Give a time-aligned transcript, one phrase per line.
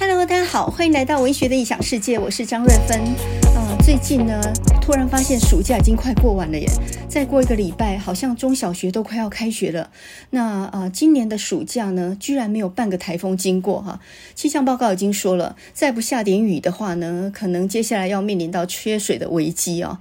[0.00, 3.02] Hello，大家好，欢迎来到文学的异想世界，我是张瑞芬。
[3.56, 4.40] 呃，最近呢，
[4.80, 6.68] 突然发现暑假已经快过完了耶，
[7.08, 9.90] 再过一个礼拜，好像中小学都快要开学了。
[10.30, 13.98] 那呃，今年的暑假呢，居然没有半个台风经过哈。
[14.36, 19.98] 气象报告已经说了，再不下点雨的话呢，可能接下来要面临到缺水的危机哦。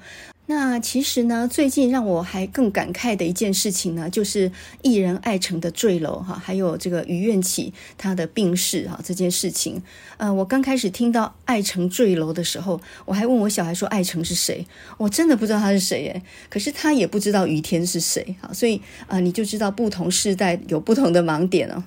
[0.50, 4.50] 那其实呢，最近让我还更感慨的一件事情呢，就是
[4.82, 9.84] 艺人艾成的坠楼哈，还有这个于愿起他的病逝哈这件事情。
[10.16, 14.66] 呃，我刚开始听到艾成坠楼的时候，我还问我小孩说艾成是谁？
[14.98, 16.22] 我真的不知道他是谁耶。
[16.50, 21.84] 可是他也不知道于天是谁哈，所以啊，你就知道不同世代有不同的盲点哦。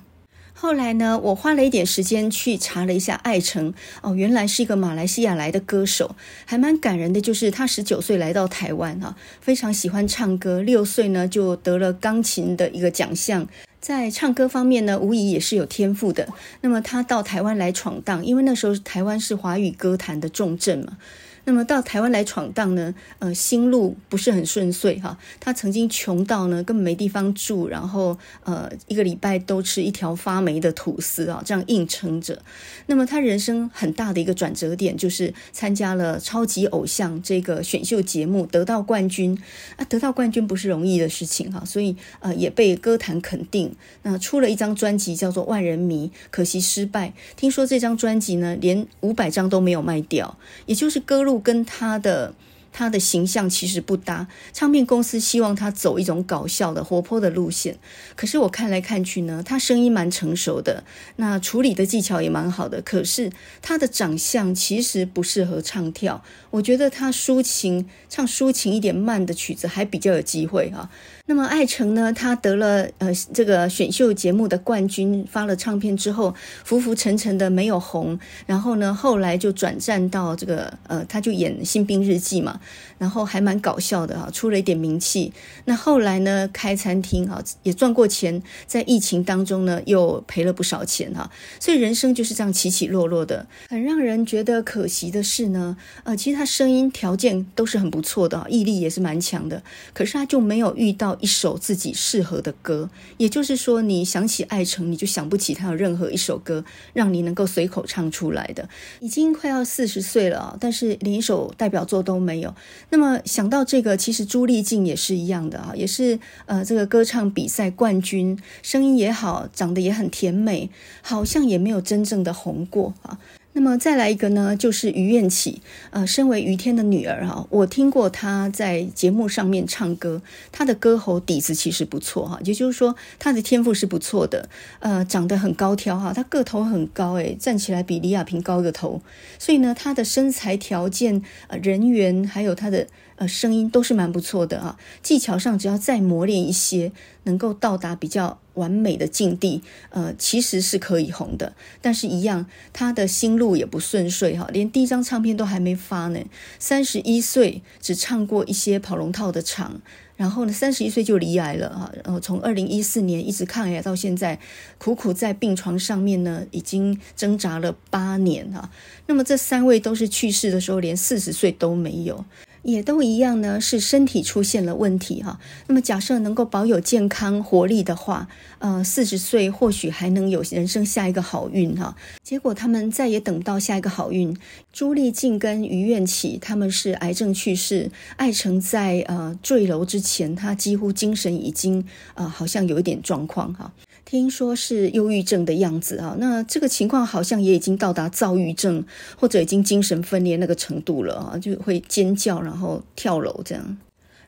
[0.61, 6.15] 后来呢，我花了一点时间去查了一下艾成哦，原来是一个马来西亚来的歌手，
[6.45, 7.19] 还蛮感人的。
[7.19, 13.47] 就是他十九岁来到台湾哈，非常喜欢唱歌，六岁呢就得了钢琴的一个奖项，
[13.79, 16.27] 在唱歌方面呢，无疑也是有天赋的。
[16.61, 20.95] 那么他到台湾来闯荡，因为那时候台湾是华语歌坛的重镇嘛。
[21.43, 25.17] 那么到台湾来闯荡呢，呃，心路不是很顺遂哈。
[25.39, 32.39] 他曾经穷到呢，根本没地方住，然后呃，一个礼拜都吃一条发霉的吐司啊，这样硬撑着。
[32.85, 39.35] 那么他人生很大的一个转折点，就是参加了超级偶像这个选秀节目，得到冠军
[39.77, 43.73] 啊，得到冠军不是容易的事情哈，所以呃，也被歌坛肯定。
[44.03, 47.13] 那出了一张专辑叫做《万人迷》，可惜失败。
[47.35, 51.30] 听说这张专辑呢，连五百张都没有卖掉，也就是歌路。
[51.39, 52.33] 跟他的
[52.73, 57.77] 他的形象其实不搭，唱片公司希望他走一种搞笑的、活泼的路线。
[58.15, 60.85] 可是我看来看去呢，他声音蛮成熟的，
[61.17, 62.81] 那处理的技巧也蛮好的。
[62.81, 63.29] 可是
[63.61, 70.87] 他的长相其实不适合唱跳，我觉得他抒情唱抒情一点慢的曲子还比较有机会哈。
[71.25, 76.35] 那么艾成呢，他得了呃这个选秀节目的冠军，发了唱片之后，
[76.65, 82.59] 浮浮沉沉的没有红，然后呢，后来就转战到这个呃，他就演《新兵日记》嘛，
[82.97, 85.31] 然后还蛮搞笑的哈，出了一点名气。
[85.65, 91.31] 那后来呢，开餐厅哈，也赚过钱，在疫情当中呢，又赔了不少钱哈，
[91.61, 93.47] 所以人生就是这样起起落落的。
[93.69, 99.61] 很让人觉得可惜的是呢，呃，其实他他声音条件都是很不错的，毅力也是蛮强的，
[99.93, 101.11] 可是他就没有遇到。
[101.19, 108.67] 一首自己适合的歌，也就是说，你想起艾成，你就想不起他有任何一首歌让你能够随口唱出来的。
[109.01, 112.55] 已经快要四十岁了，但是连一首代表作都没有。
[112.89, 120.71] 那么想到这个，其实朱丽静也是一样的啊，也是呃这个歌唱比赛冠军，声音也好，长得也很甜美，
[121.03, 123.19] 好像也没有真正的红过啊。
[123.53, 130.21] 那么再来一个呢，就是于艳起，呃，身为于天的女儿哈，我听过她在节目上面唱歌，
[130.51, 134.47] 她的歌喉底子其实不错哈，也就是说她的天赋是不错的，
[134.79, 139.01] 呃，长得很高挑哈，她个头很高诶，站起来比李亚平高个头，
[139.37, 142.87] 所以呢，她的身材条件、呃，人缘还有她的。
[143.21, 146.91] 呃，声音都是蛮不错的啊，技巧上只要再磨练一些，
[147.25, 149.61] 能够到达比较完美的境地，
[149.91, 151.53] 呃，其实是可以红的。
[151.81, 156.19] 但是，一样，他的心路也不顺遂哈，连第一张唱片都还没发呢。
[156.57, 159.79] 三十一岁只唱过一些跑龙套的场，
[160.15, 161.91] 然后呢，三十一岁就罹癌了哈。
[162.03, 164.39] 然后从二零一四年一直抗癌到现在，
[164.79, 168.71] 苦苦在病床上面呢，已经挣扎了八年哈。
[169.05, 172.25] 那么这三位都是去世的时候连四十岁都没有。
[172.63, 175.39] 也都一样呢，是身体出现了问题哈。
[175.67, 178.27] 那么假设能够保有健康活力的话，
[178.59, 181.95] 呃，四十岁或许还能有人生下一个好运哈。
[182.23, 184.35] 结果他们再也等不到下一个好运。
[184.71, 193.71] 朱丽静跟于愿起他们是癌症去世，艾成在呃坠楼之前，他几乎精神已经呃好像有一点状况哈。
[194.11, 198.83] 听说是忧郁症的样子啊，那这个情况好像也已经到达躁郁症
[199.17, 203.77] 或者已经精神分裂那个程度了啊，就会尖叫，然后跳楼这样。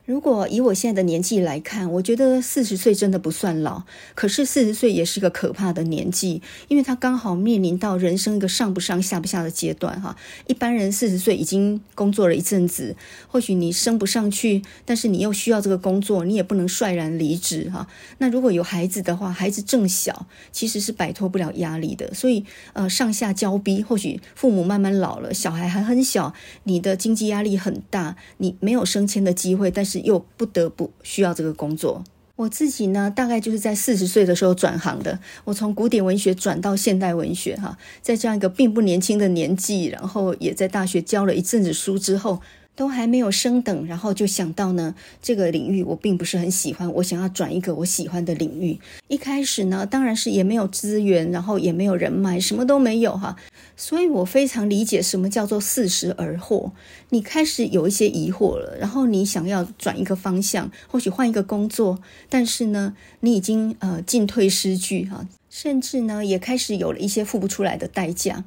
[0.06, 3.84] 如果以我现在的年纪来看，我觉得四十岁真的不算老，
[4.14, 10.14] 可是四十岁也是个可怕的年纪，因为他刚好面临到人生一个上不上下不下的阶段哈。
[10.46, 12.94] 一般人四十岁已经工作了一阵子，
[13.28, 17.88] 或许你升不上去，但是你又需要这个工作，你也不能率然离职哈。
[18.18, 26.34] 那如果有孩子的话，孩子正小，其实是摆脱不了压力的，所以呃上下交逼，或许父母慢慢老了，小孩还很小，
[26.64, 29.93] 你的经济压力很大，你没有升迁的机会，但是。
[30.00, 32.02] 又不得不需要这个工作。
[32.36, 35.20] 我自己呢，大概就是在四十岁的时候转行的。
[35.44, 42.40] 我从古典文学转到现代文学，哈，在这样一个并不年轻的年纪，然后也在大学教了一阵子书之后，
[42.76, 48.78] 都还没有升等，然后就想到呢，这个领域我并不是很喜欢，我想要转一个我喜欢的领域。
[49.08, 53.36] 一开始呢，当然是也没有资源，然后也没有人脉，什么都没有哈。
[53.76, 56.70] 所以我非常理解什么叫做四十而惑。
[57.10, 68.44] 你开始有一些疑惑了，然后你想要转一个方向，或许换一个工作，但是呢，你已经呃进退失据哈，甚至呢也开始有了一些付不出来的代价。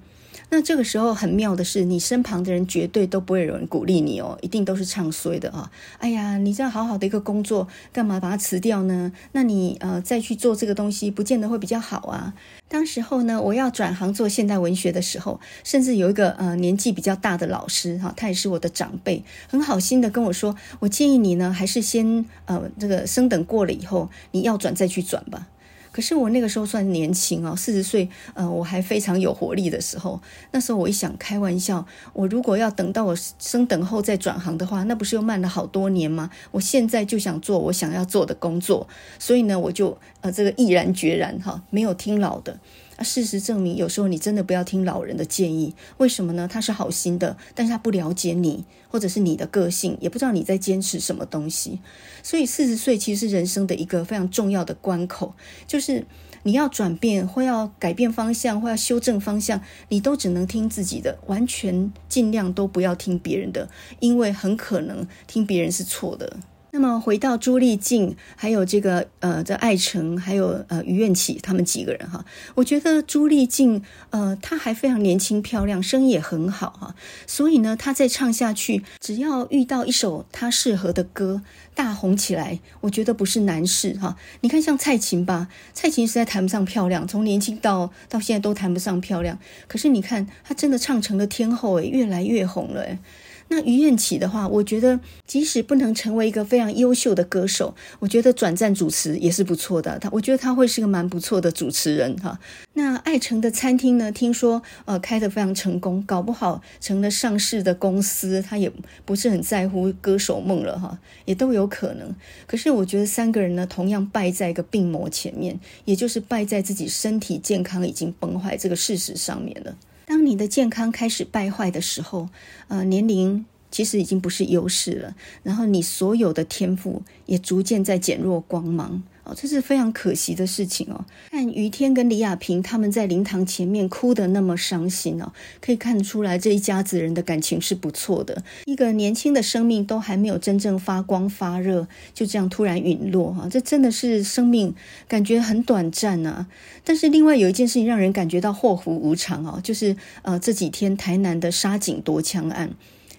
[0.49, 5.69] 那这个时候很妙的是，你身旁的人绝对都不会有人鼓励你哦，一定都是唱衰的啊！
[5.99, 9.11] 哎呀，你这样好好的一个工作，干嘛把它辞掉呢？
[9.33, 12.33] 那你呃再去做这个东西，不见得会比较好啊。
[12.69, 25.47] 当时候呢，我要转行做现代文学的时候，甚至有一个呃年纪比较大的老师哈，他也是我的长辈，很好心的跟我说，我建议你呢，还是先呃这个升等过了以后，你要转再去转吧。
[25.91, 30.21] 可是我那个时候算年轻哦，四十岁，呃，我还非常有活力的时候。
[30.51, 36.29] 那时候我一想，开玩笑，我如果要等到我升等后再转行的话，那不是又慢了好多年吗？
[36.51, 38.87] 我现在就想做我想要做的工作，
[39.17, 42.59] 所以呢，我就呃这个毅然决然哈，没有听老的。
[42.97, 45.73] 啊，事实证明，有时候你真的不要听老人的建议。
[45.97, 46.47] 为什么呢？
[46.51, 51.79] 他是好心的，但是他不了解你，或者是你的个性，也不知道你在坚持什么东西。
[52.23, 55.35] 所以四十岁其实是人生的一个非常重要的关口，
[55.67, 56.05] 就是
[56.43, 66.37] 你要转变，或要改变方向，或要修正方向，你都只能听自己的，完全尽量都不要听别人的，因为很可能听别人是错的。
[66.71, 72.23] 那么回到朱丽静，还有这个呃，这艾成，还有呃于愿起他们几个人哈，
[72.55, 81.41] 我觉得朱丽静呃，她还非常年轻漂亮，声音也很好哈，所以呢，她再唱下去，只要遇到一首她适合的歌，
[81.73, 84.17] 大红起来，我觉得不是难事哈。
[84.41, 92.99] 你看像蔡琴吧，蔡琴实在谈不上漂亮，从年轻到到现在都谈不上漂亮，可是你看她真的唱成了天后诶，越来越红了诶。
[93.49, 99.97] 那于愿起的话，我觉得即使不能成为一个非常优秀的歌手，我觉得转战主持也是不错的。
[99.99, 102.39] 他，我觉得他会是个蛮不错的主持人哈。
[102.73, 108.71] 那艾成的餐厅呢，听说呃开得非常成功，搞不好成了上市的公司，他也
[109.05, 112.13] 不是很在乎歌手梦了哈，也都有可能。
[112.45, 119.75] 可是我觉得三个人呢，同样败在一个病魔前面，也就是败在自己身体健康已经崩坏这个事实上面了。
[120.07, 122.29] 当你的健康开始败坏的时候，
[122.69, 129.03] 呃，年龄其实已经不是优势了，然后你所有的天赋也逐渐在减弱光芒。
[129.27, 131.03] 哦，这是非常可惜的事情哦。
[131.29, 138.43] 看于天跟李亚平他们在灵堂前面哭得那么伤心哦，可以看出来这一家子人的感情是不错的。
[138.65, 144.73] 一个年轻的生命都还没有真正发光发热，就这样突然陨落哈，这真的是生命
[145.07, 146.47] 感觉很短暂啊。
[146.85, 152.71] 但是另外有一件事情让人感觉到祸福无常哦，就是呃这几天台南的杀警夺枪案。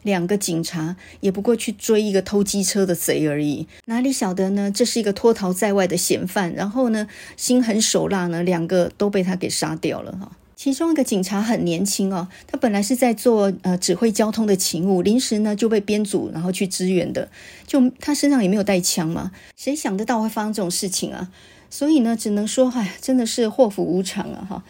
[0.02, 4.70] 两个警察也不过去追一个偷机车的贼而已，哪里晓得呢？
[4.70, 7.06] 这是一个脱逃在外的嫌犯，然后呢，
[7.36, 10.32] 心狠手辣呢，两个都被他给杀掉了哈。
[10.56, 17.28] 其中一个警察很年轻哦，他本来是在做呃指挥交通的勤务，临时呢就被编组，然后去支援的。
[17.66, 21.30] 就他身上也没有带枪嘛，谁想得到会发生这种事情啊？
[21.70, 24.64] 所以呢，只能说，哎，真的是祸福无常啊哈。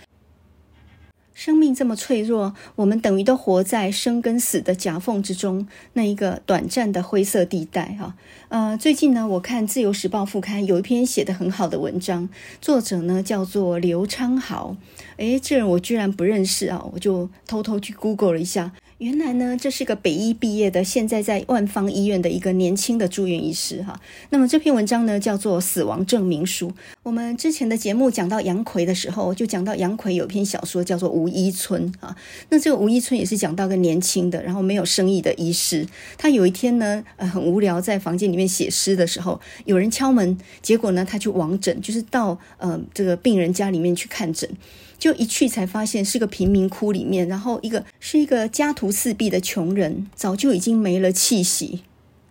[1.38, 8.16] 生命这么脆弱，我们等于都活在生跟死的夹缝之中，那一个短暂的灰色地带哈。
[8.48, 12.28] 呃，最近呢，我看《自由时报》副刊有一篇写的很好的文章，
[12.60, 14.76] 作者呢叫做刘昌豪，
[15.18, 18.72] 诶，这人我居然不认识啊，我就偷偷去 Google 了一下。
[18.98, 24.00] 原来呢，这是个北医毕业的，现在在万方医院的一个年轻的住院医师哈。
[24.30, 26.68] 那么这篇文章呢，叫做《死亡证明书》。
[27.04, 32.16] 我们之前的节目讲到杨奎的时候，就讲到杨奎有篇小说叫做《吴医村》啊。
[32.48, 35.86] 那这个吴医村也是讲到个年轻的，然后没有生意的医师。
[36.16, 44.50] 他有一天呢，呃，很无聊，在房间里面写诗的时候，有人敲门，结果呢，他去王诊，就是到呃这个病人家里面去看诊。
[44.98, 51.82] 就一去才发现是个贫民窟里面，然后一个是一个家徒四壁的穷人，早就已经没了气息。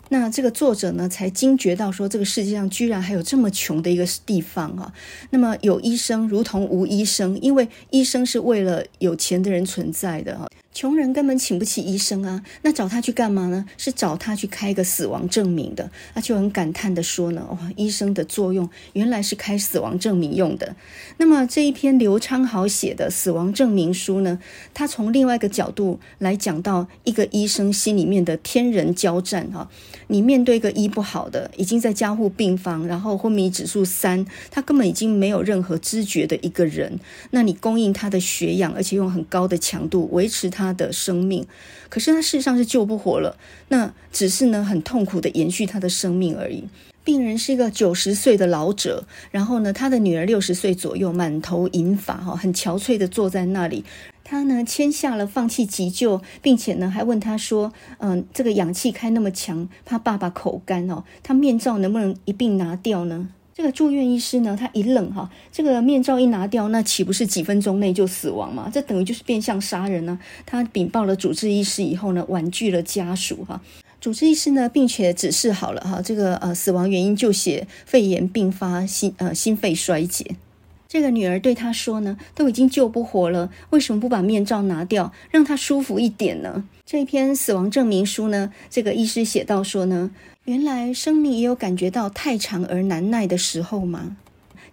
[0.09, 4.93] 那这个作者呢，才惊觉到说，这个世界上居然还有这么穷的一个地方啊！
[5.31, 10.47] 那么有医生如同无医生，因为医生是为了有钱的人存在的哈。
[10.77, 13.65] 穷人根本请不起医生啊，那找他去干嘛呢？
[13.79, 15.89] 是找他去开个死亡证明的。
[16.13, 20.75] 他就很感叹的说呢：“哇，医生的作用原来是开死亡证明用的。”
[21.17, 24.37] 那么这一篇刘昌豪写的死亡证明书呢，
[24.75, 29.67] 他从另外一个角度来讲到一个医生心里面的天人交战哈。
[30.09, 36.99] 你面对一个医不好的，已经在加护病房，然后昏迷指数三，他根本已经没有任何知觉的一个人，
[37.31, 40.66] 那你供应他的血氧，而且用很高的强度维持他。
[40.67, 41.45] 他的生命。
[41.89, 43.37] 可是他事实上是救不活了，
[43.69, 46.65] 那只是呢很痛苦的延续他的生命而已。
[47.03, 53.85] 病人是一个九十岁的老者，然后呢，他的女儿六十岁左右，满头银发，哈，很憔悴的坐在那里。
[54.25, 68.69] 他呢签下了放弃急救，并且呢还问他说：“嗯，这个氧气开那么强，怕爸爸口干哦，他面罩能不能一并拿掉呢？”这个住院医师呢，他一愣哈，这个面罩一拿掉，那岂不是几分钟内就死亡吗？
[68.71, 70.19] 这等于就是变相杀人呢。
[70.45, 73.59] 他禀报了主治医师以后呢，婉拒了家属哈。
[73.99, 80.35] 主治医师呢，并且指示好了哈，这个呃死亡原因就写肺炎并发心呃心肺衰竭。
[80.87, 86.63] 这个女儿对他说呢，都已经救不活了，为什么不把面罩拿掉，让他舒服一点呢？
[86.85, 90.11] 这篇死亡证明书呢，这个医师写到说呢，
[90.47, 94.15] 原来生命也有感觉到太长而难耐的时候吗？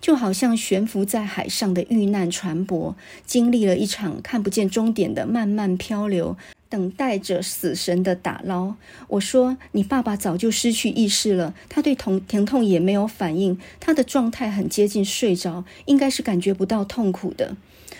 [0.00, 2.94] 就好像悬浮在海上的遇难船舶，
[3.26, 6.36] 经历了一场看不见终点的漫漫漂流。
[6.68, 8.74] 等待着死神的打捞。
[9.06, 17.56] 我说：“你爸爸早就失去意识了，他对疼疼痛也没有反应，他的状态很接近睡着，应该是感觉不到痛苦的。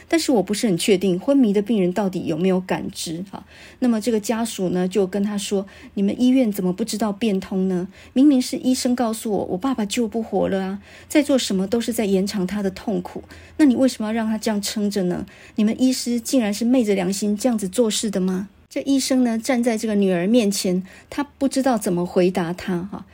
[0.08, 3.24] 但是我不是很确定，昏迷的病人到底有没有感知？
[3.30, 3.44] 哈，
[3.78, 7.88] 那么这个家属呢，就跟他说：你们医院怎么不知道变通呢？
[8.12, 10.78] 明明是医生告诉我，我爸爸救不活了啊！
[11.08, 13.24] 在做什么都是在延长他的痛苦。
[13.56, 15.26] 那你为什么要让他这样撑着呢？
[15.56, 23.06] 你们医师竟然是昧着良心这样子做事的吗？”这医生呢，站在这个女儿面前，他不知道怎么回答她哈。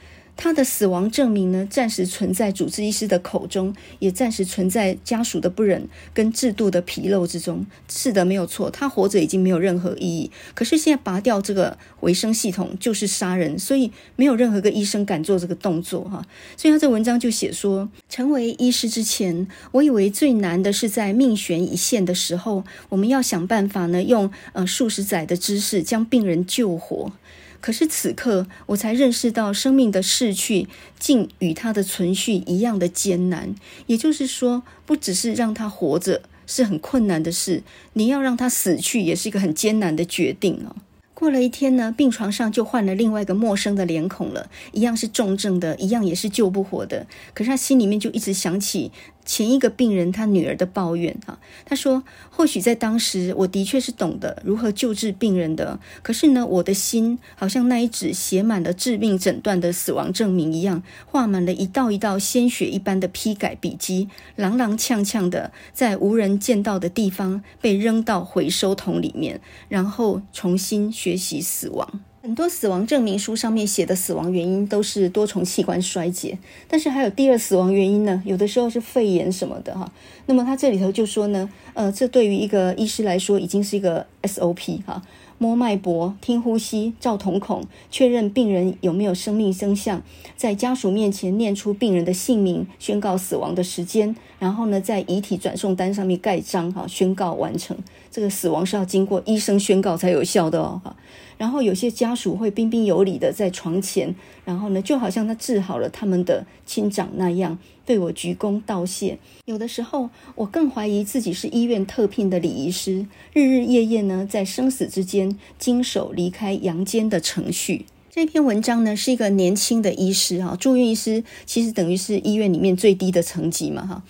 [0.43, 7.67] 他的死亡证明呢，暂时存在主治医师的口中，也暂时存在家属的不忍跟制度的纰漏之中。
[7.91, 10.31] 是的，没有错，他活着已经没有任何意义。
[10.55, 16.25] 可是现在拔掉这个维生系统就是杀人，所以没有任何个医生敢做这个动作哈。
[16.57, 27.13] 所以他这文章就写说，成为医师之前，我以为最难的是在命悬一线的时候，我们要想办法呢，用呃数十载的知识将病人救活。
[27.61, 30.67] 可是此刻，我才认识到生命的逝去，
[30.99, 33.55] 竟与他的存续一样的艰难。
[33.87, 37.63] 也就是说，不只是让他活着是很困难的事，
[37.93, 40.77] 你要让他死去，也是一个很艰难的决定哦。
[41.13, 47.07] 过了一天呢，病床上就换了另外一个陌生的脸孔了，一样是重症的，一样也是救不活的。
[47.35, 48.91] 可是他心里面就一直想起。
[49.31, 55.79] 前一个病人他女儿的抱怨哈，他说：“或许在当时，我的确是懂得如何救治病人的。
[56.03, 79.91] 可是呢，我的心好像那一纸写满了致命诊断的死亡证明一样，画满了一道一道鲜血一般的批改笔迹，踉踉跄跄的在无人见到的地方被扔到回收桶里面，然后重新学习死亡。”很多死亡证明书上面写的死亡原因都是多重器官衰竭，但是还有第二死亡原因呢，有的时候是肺炎什么的哈。
[80.27, 85.03] 那么他这里头就说呢，呃，这对于一个医师来说已经是一个 SOP 哈。
[85.39, 90.03] 摸脉搏、听呼吸、照瞳孔，确认病人有没有生命征象，
[90.37, 97.75] 在家属面前念出病人的姓名，宣告死亡的时间，然后呢，在遗体转送单上面盖章，哈，宣告完成。
[98.11, 100.95] 这个死亡是要经过医生宣告才有效的哦，哈。
[101.41, 107.57] 然后有些家属会彬彬有礼的在床前，然后呢，就好像他治好了他们的亲长那样。
[107.87, 109.19] 对我鞠躬道谢。
[109.47, 117.87] 有的时候，我更怀疑自己是医院特聘的礼仪师，日日夜夜呢，在生死之间经手离开阳间的程序。
[118.11, 124.03] 这篇文章呢，是一个年轻的医师哈，住院医师其实等于是医院里面最低的层级嘛哈。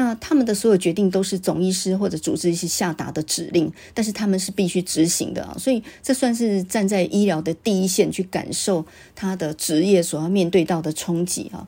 [0.00, 8.86] 那他们的所有决定都是总医师或者主治医师下达的指令，但是他们是必须执行的啊，所以这算是站在医疗的第一线去感受
[9.16, 11.66] 他的职业所要面对到的冲击啊。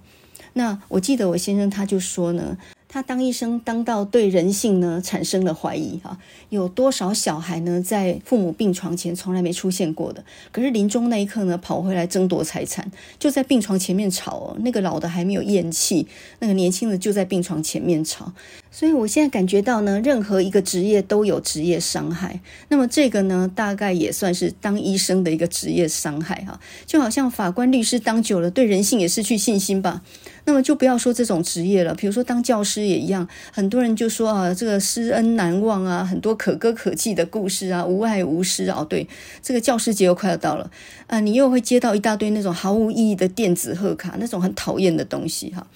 [0.52, 2.56] 那我记得我先生他就说呢，
[2.92, 6.18] 他当医生当到对人性呢产生了怀疑哈，
[6.48, 16.08] 有多少小孩呢在父母病床前从来没出现过的，可是临终那一刻呢跑回来争夺财产，就在病床前面吵哦，那个老的还没有咽气，
[16.40, 18.32] 那个年轻的就在病床前面吵。
[18.72, 22.40] 所以，我现在感觉到呢，任何一个职业都有职业伤害。
[22.68, 26.60] 那么，这个呢，大概也算是当医生的一个职业伤害哈。
[26.86, 30.02] 就好像法官、律师当久了，对人性也失去信心吧。
[30.44, 33.28] 那么，就不要说这种职业了，比如说当教师也一样。
[33.52, 38.84] 很多人就说啊，这个师恩难忘啊，很多可歌可泣的故事啊，无爱无师啊。
[38.88, 39.06] 对，
[39.42, 40.70] 这个教师节又快要到了
[41.06, 45.66] 啊，你又会接到一大堆那种毫无意义的电子贺卡，那种很讨厌的东西哈。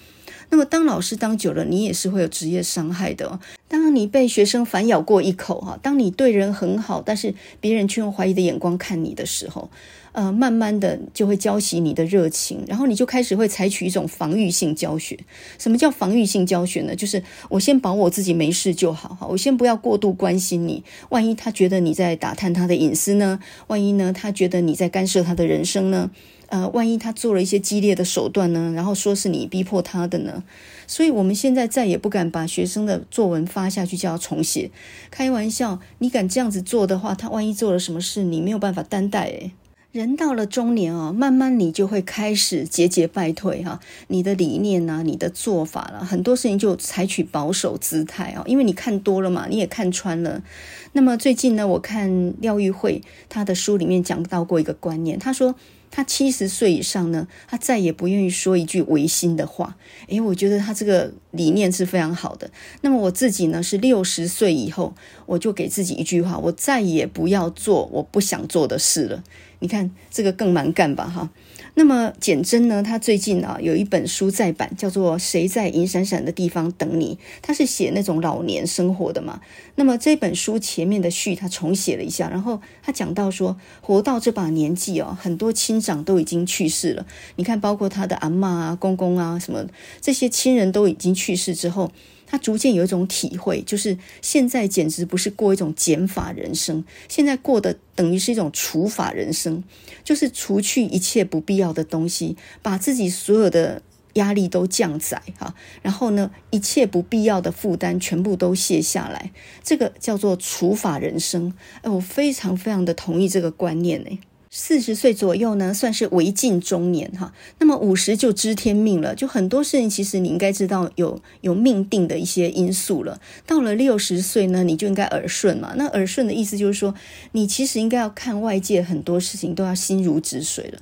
[0.49, 3.39] 那么当老师当久了，你也是会有职业伤害的哦。
[3.67, 9.69] 当你被学生反咬过一口哈，当你对人很好，但是别人却用怀疑的眼光看你的时候，
[10.15, 15.19] 呃，慢慢的就会浇熄你的热情，然后你就开始会采取一种防御性教学。
[15.59, 16.95] 什么叫防御性教学呢？
[16.95, 20.85] 就是我先保我自己没事就好哈，我先不要过度关心你。
[21.09, 23.41] 万一他觉得你在打探他的隐私呢？
[23.67, 26.09] 万一呢，他觉得你在干涉他的人生呢？
[26.47, 28.71] 呃，万一他做了一些激烈的手段呢？
[28.73, 30.45] 然后说是你逼迫他的呢？
[30.87, 34.71] 所以我们现在再也不敢把学生的作文发下去，叫他重写。
[35.11, 39.51] 开玩笑，你敢这样子做的话，他万一做了什么事，你没有办法担待诶。
[39.95, 50.43] 人到了中年啊，慢慢你就会开始节节败退哈，你的理念呐，你的做法了，很多事情就采取保守姿态啊，因为你看多了嘛，你也看穿了。
[50.91, 55.55] 那么最近呢，我看廖玉慧她的书里面讲到过一个观念，她说。
[55.95, 59.77] 他七十岁以上呢，他再也不愿意说一句违心的话。
[60.09, 62.51] 诶，我觉得他这个理念是非常好的。
[62.81, 64.93] 那么我自己呢，是六十岁以后，
[65.25, 69.23] 我就给自己一句话：我再也不要做我不想做的事了。
[69.59, 71.29] 你看这个更蛮干吧，哈。
[71.77, 79.41] 那么简真呢，他最近啊有一本书再版，叫做《谁在银闪闪的地方等你》，他是写那种老年生活的嘛。
[79.75, 87.05] 那么这本书前面的序他重写了一下，然后他讲到说，活到这把年纪哦，很多亲长都已经去世了。
[87.35, 89.65] 你看，包括他的阿嬷啊、公公啊什么
[89.99, 91.91] 这些亲人都已经去世之后。
[92.25, 99.63] 他逐渐有一种体会，就是现在简直不是过一种减法人生，现在过的等于是一种除法人生，
[100.03, 103.81] 就是除去一切不必要的东西，把自己所有的
[104.13, 109.31] 压力都降载哈，然后呢，一切不必要的负担全部都卸下来，
[109.63, 111.53] 这个叫做除法人生。
[111.81, 114.19] 哎，我非常非常的同意这个观念呢。
[114.57, 117.33] 四十岁左右呢，算是为近中年哈。
[117.59, 123.19] 那么五十就知天命了，就很多事情其实你应该知道有有命定的一些因素了。
[123.45, 125.73] 到了六十岁呢，你就应该耳顺嘛。
[125.75, 126.95] 那耳顺的意思就是说，
[127.33, 130.79] 你其实应该要看外界很多事情都要心如止水了。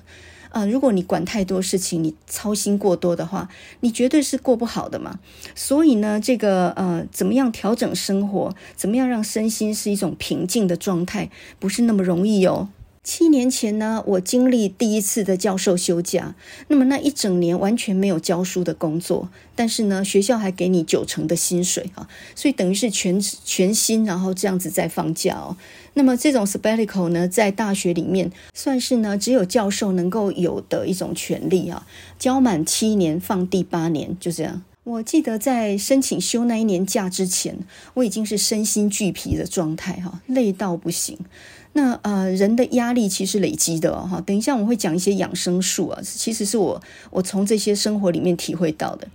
[0.51, 3.49] 啊、如果你管太多事情，你操心过多的话，
[3.79, 5.17] 你绝对是过不好的嘛。
[5.55, 12.69] 所以呢，这个呃，怎么样调整生活，怎么样让身心是一种平静的状态，不是那么容易哦。
[13.03, 16.35] 七年前呢，我经历第一次的教授休假，
[16.69, 25.57] 那么那一整年完全没有教书的工作，但是呢，学校还给你九成的薪水哈，所以等于是全全薪，然后这样子在放假哦。
[25.95, 31.85] 那么这种 sabbatical 呢，在大学里面算是呢，只有教授能够有的一种权利啊，
[32.17, 34.63] 教满七年放第八年，就这样。
[34.85, 37.57] 我记得在申请休那一年假之前，
[37.95, 41.17] 我已经是身心俱疲的状态哈，累到不行。
[41.73, 49.07] 那呃，人的压力其实累积的哈、等一下我会讲一些养生术啊，其实是我我从这些生活里面体会到的。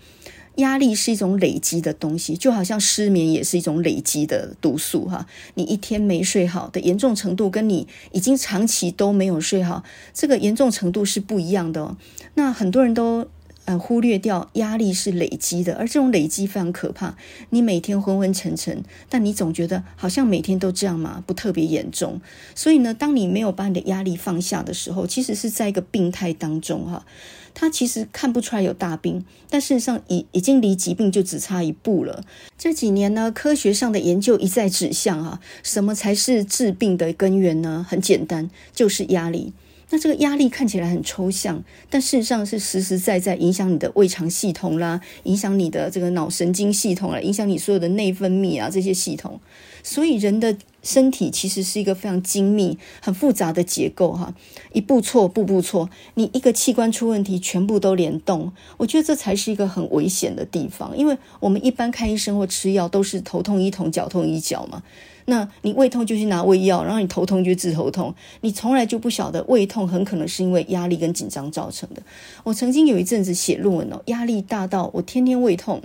[0.56, 5.24] 压力是一种累积的东西，就好像失眠也是一种累积的毒素哈。
[5.54, 11.96] 你一天没睡好的严重程度，跟你已经长期都没有睡好，这个严重程度是不一样的哦。
[12.34, 13.28] 那很多人都。
[13.68, 17.14] 呃，忽略掉压力是累积的，而这种累积非常可怕。
[17.50, 22.18] 你每天昏昏沉沉，但你总觉得好像每天都这样嘛，不特别严重。
[22.54, 27.04] 所以呢，当你没有把你的压力放下的时候，其实是在一个病态当中哈。
[27.52, 32.24] 他其实看不出来有大病，但事实上已已经离疾病就只差一步了。
[32.56, 37.84] 这几年呢，科学上的研究一再指向哈，什么才是治病的根源呢？
[37.86, 39.52] 很简单，就是压力。
[39.90, 49.40] 那这个压力看起来很抽象，但事实上是实实在在影响你的胃肠系统啦，影响你的这个脑神经系统啦，影响你所有的内分泌啊这些系统。
[49.82, 54.34] 所以人的身体其实是一个非常精密、很复杂的结构哈，
[54.72, 55.88] 一步错，步步错。
[56.14, 58.52] 你一个器官出问题，全部都联动。
[58.76, 64.82] 我觉得这才是一个很危险的地方，因为我们一般看医生或吃药都是头痛医头，脚痛医脚嘛。
[65.30, 72.00] 那你胃痛就去拿胃药，然后你头痛就治头痛，你从来就不晓得胃痛很可能是因为压力跟紧张造成的。
[72.44, 75.82] 我曾经有一阵子写论文哦，压力大到我天天胃痛，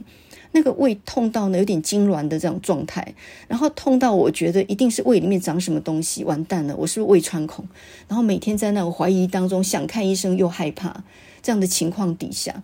[0.54, 3.14] 那个胃痛到呢有点痉挛的这种状态，
[3.50, 7.68] 然后痛到我觉得一定是胃里面长什么东西，完蛋了，我是不是胃穿孔？
[8.08, 11.04] 然后每天在那种怀疑当中，想看医生又害怕，
[11.42, 12.64] 这样的情况底下。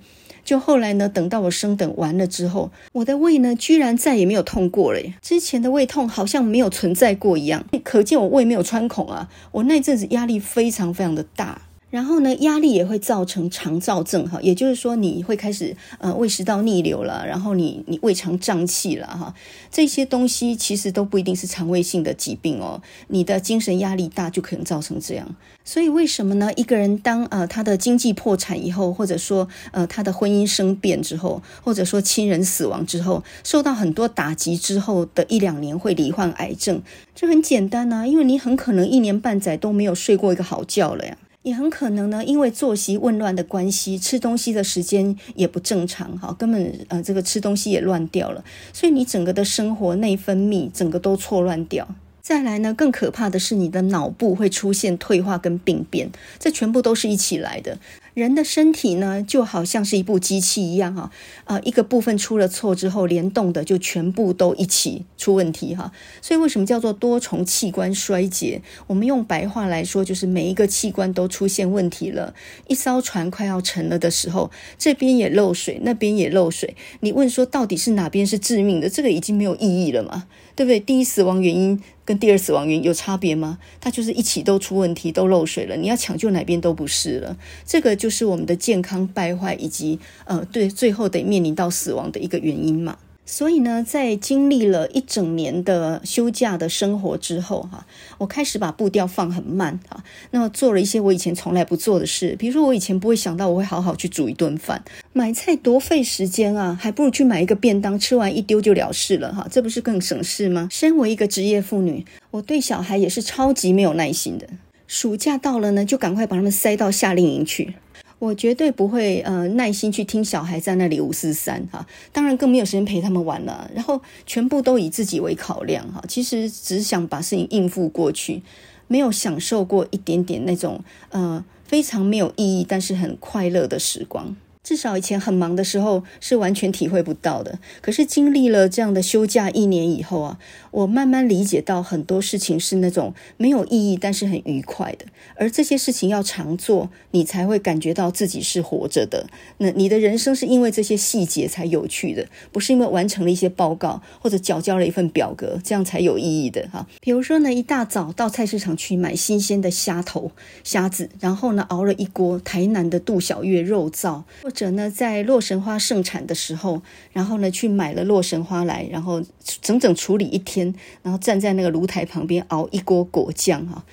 [0.50, 5.14] 就后来呢，等到我升等完了之后，我的胃呢，居然再也没有痛过了耶。
[5.22, 9.30] 之前的胃痛好像没有存在过一样，可见我胃没有穿孔啊。
[9.52, 11.62] 我那阵子压力非常非常的大。
[11.90, 19.34] 然后呢，压力也会造成肠燥症哈，也就是说你会开始呃胃食道逆流了，然后你你胃肠胀气了哈，
[19.72, 25.36] 这些东西其实都不一定是肠胃性的疾病哦，你的精神压力大就可能造成这样。
[25.66, 26.52] 所以为什么呢？
[26.56, 36.82] 一个人当呃他的经济破产以后，或者说呃他的婚姻生变之后，或者说亲人死亡之后，受到很多打击之后的一两年会罹患癌症，
[37.16, 41.18] 这很简单啊，因为你很可能一年半载都没有睡过一个好觉了呀。
[41.44, 51.88] 也很可能呢，因为作息紊乱的关系，吃东西的时间也不正常，哈，根本呃这个吃东西也乱掉了，所以你整个的生活内分泌整个都错乱掉。
[52.22, 57.78] 再来呢，更可怕的是你的脑部会出现退化跟病变，这全部都是一起来的。
[58.14, 61.12] 人的身体呢，就好像是一部机器一样哈，
[61.46, 65.92] 啊，一个部分出了错之后，联动的就全部都一起出问题哈。
[66.22, 68.62] 所以为什么叫做多重器官衰竭？
[68.88, 72.34] 我们用白话来说，就是每一个器官都出现问题了。
[72.68, 76.76] 一艘船快要沉了的时候，这边也漏水，那边也漏水。
[77.02, 78.90] 你问说到底是哪边是致命的？
[78.90, 80.80] 这个已经没有意义了嘛，对不对？
[80.80, 83.60] 第一死亡原因跟第二死亡原因有差别吗？
[83.80, 85.78] 它就是一起都出问题，都漏水了。
[85.78, 88.10] 你要抢救哪边都不是了，这个就。
[88.10, 92.98] 是我们的健康败坏，以及呃，对，最后得面临到死亡的一个原因嘛。
[93.32, 97.86] 所以呢，在经历了一整年的休假的生活之后，哈，
[98.18, 110.68] 我开始把步调放很慢，哈，那么做了一些我以前从来不做的事，比如说我以前不会想到我会好好去煮一顿饭，买菜多费时间啊，还不如去买一个便当，吃完一丢就了事了，哈，这不是更省事吗？
[110.72, 114.50] 身为一个职业妇女，我对小孩也是超级没有耐心的。
[114.88, 117.76] 暑假到了呢，就赶快把他们塞到夏令营去。
[118.20, 123.72] 我绝对不会呃耐心去听小孩在那里五四三哈，当然更没有时间陪他们玩了。
[123.74, 128.44] 然后全部都以自己为考量哈，其实只想把事情应付过去，
[128.88, 134.36] 没有享受过一点点那种呃非常没有意义但是很快乐的时光。
[134.62, 137.58] 至少以前很忙的时候是完全体会不到的。
[137.82, 140.38] 可是经历了这样的休假一年以后啊，
[140.72, 145.06] 我慢慢理解到很多事情是那种没有意义但是很愉快的。
[145.36, 149.28] 而这些事情要常做，你才会感觉到自己是活着的。
[149.58, 156.88] 那你的人生是因为这些细节才有趣的，不是因为完成了一些报告或者缴交了一份表格，这样才有意义的哈。
[157.02, 160.32] 比如说呢，一大早到菜市场去买新鲜的虾头、
[160.64, 164.24] 虾子，然后呢熬了一锅台南的杜小月肉燥。
[164.42, 169.22] 或者呢，在洛神花盛产的时候，然后呢，去买了洛神花来，然后
[169.62, 170.59] 整整处理一天，
[171.02, 173.84] 然后站在那个炉台旁边熬一锅果酱哈。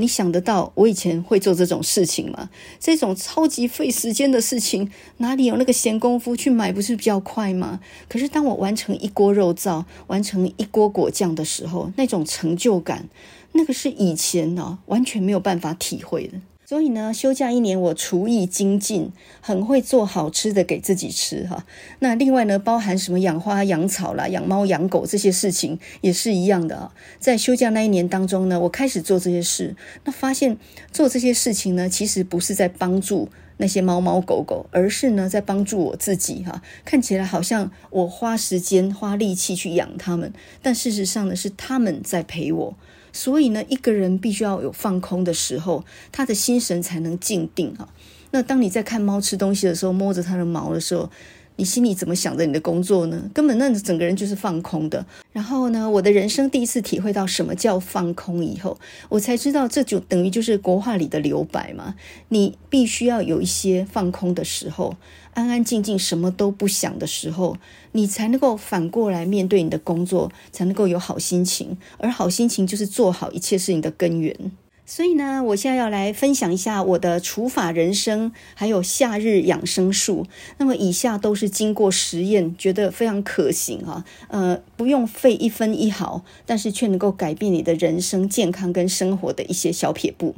[0.00, 2.50] 你想得到我以前会做这种事情吗？
[2.78, 6.72] 这种超级费时间的事情，哪里有那个闲工夫去买？
[6.72, 7.80] 不是比较快吗？
[8.08, 13.08] 可是当我完成一锅肉燥，完成一锅果酱的时候，那种成就感，
[13.54, 16.38] 那个是以前呢完全没有办法体会的。
[16.68, 21.64] 所以呢，休假一年，我厨艺精进，很会做好吃的给自己吃哈。
[22.00, 26.92] 那另外呢，包含什么养花、养草啦、养猫、养狗这些事情，也是一样的啊。
[27.18, 30.58] 在休假那一年当中呢，我开始做这些事，那发现
[30.92, 36.60] 做这些事情呢，其实不是在帮助那些猫猫狗狗，而是呢在帮助我自己哈。
[36.84, 42.76] 看起来好像我花时间、花力气去养它们，但事实上呢，是他们在陪我。
[43.12, 47.88] 所以呢，一个人必须要有放空的时候，他的心神才能静定哈。
[48.30, 51.10] 那当你在看猫吃东西的时候，摸着它的毛的时候，
[51.58, 53.28] 你心里怎么想着你的工作呢？
[53.34, 55.04] 根本那整个人就是放空的。
[55.32, 61.96] 然后呢，我的人生第一次体会到什么叫放空以后，我才知道这就等于就是国画里的留白嘛。
[62.28, 64.96] 你必须要有一些放空的时候。
[65.34, 67.56] 安安静静什么都不想的时候，
[67.92, 71.76] 你才能够反过来面对你的工作，才能够有好心情。
[71.98, 74.52] 而好心情就是做好一切事情的根源。
[74.90, 80.26] 所以呢，我现在要来分享一下我的除法人生，还有夏日养生术。
[80.56, 84.06] 那么以下都是经过实验，觉得非常可行啊。
[84.28, 90.34] 呃，不用费一分一毫，但是却能够改变你的人生、健康跟生活的一些小撇步。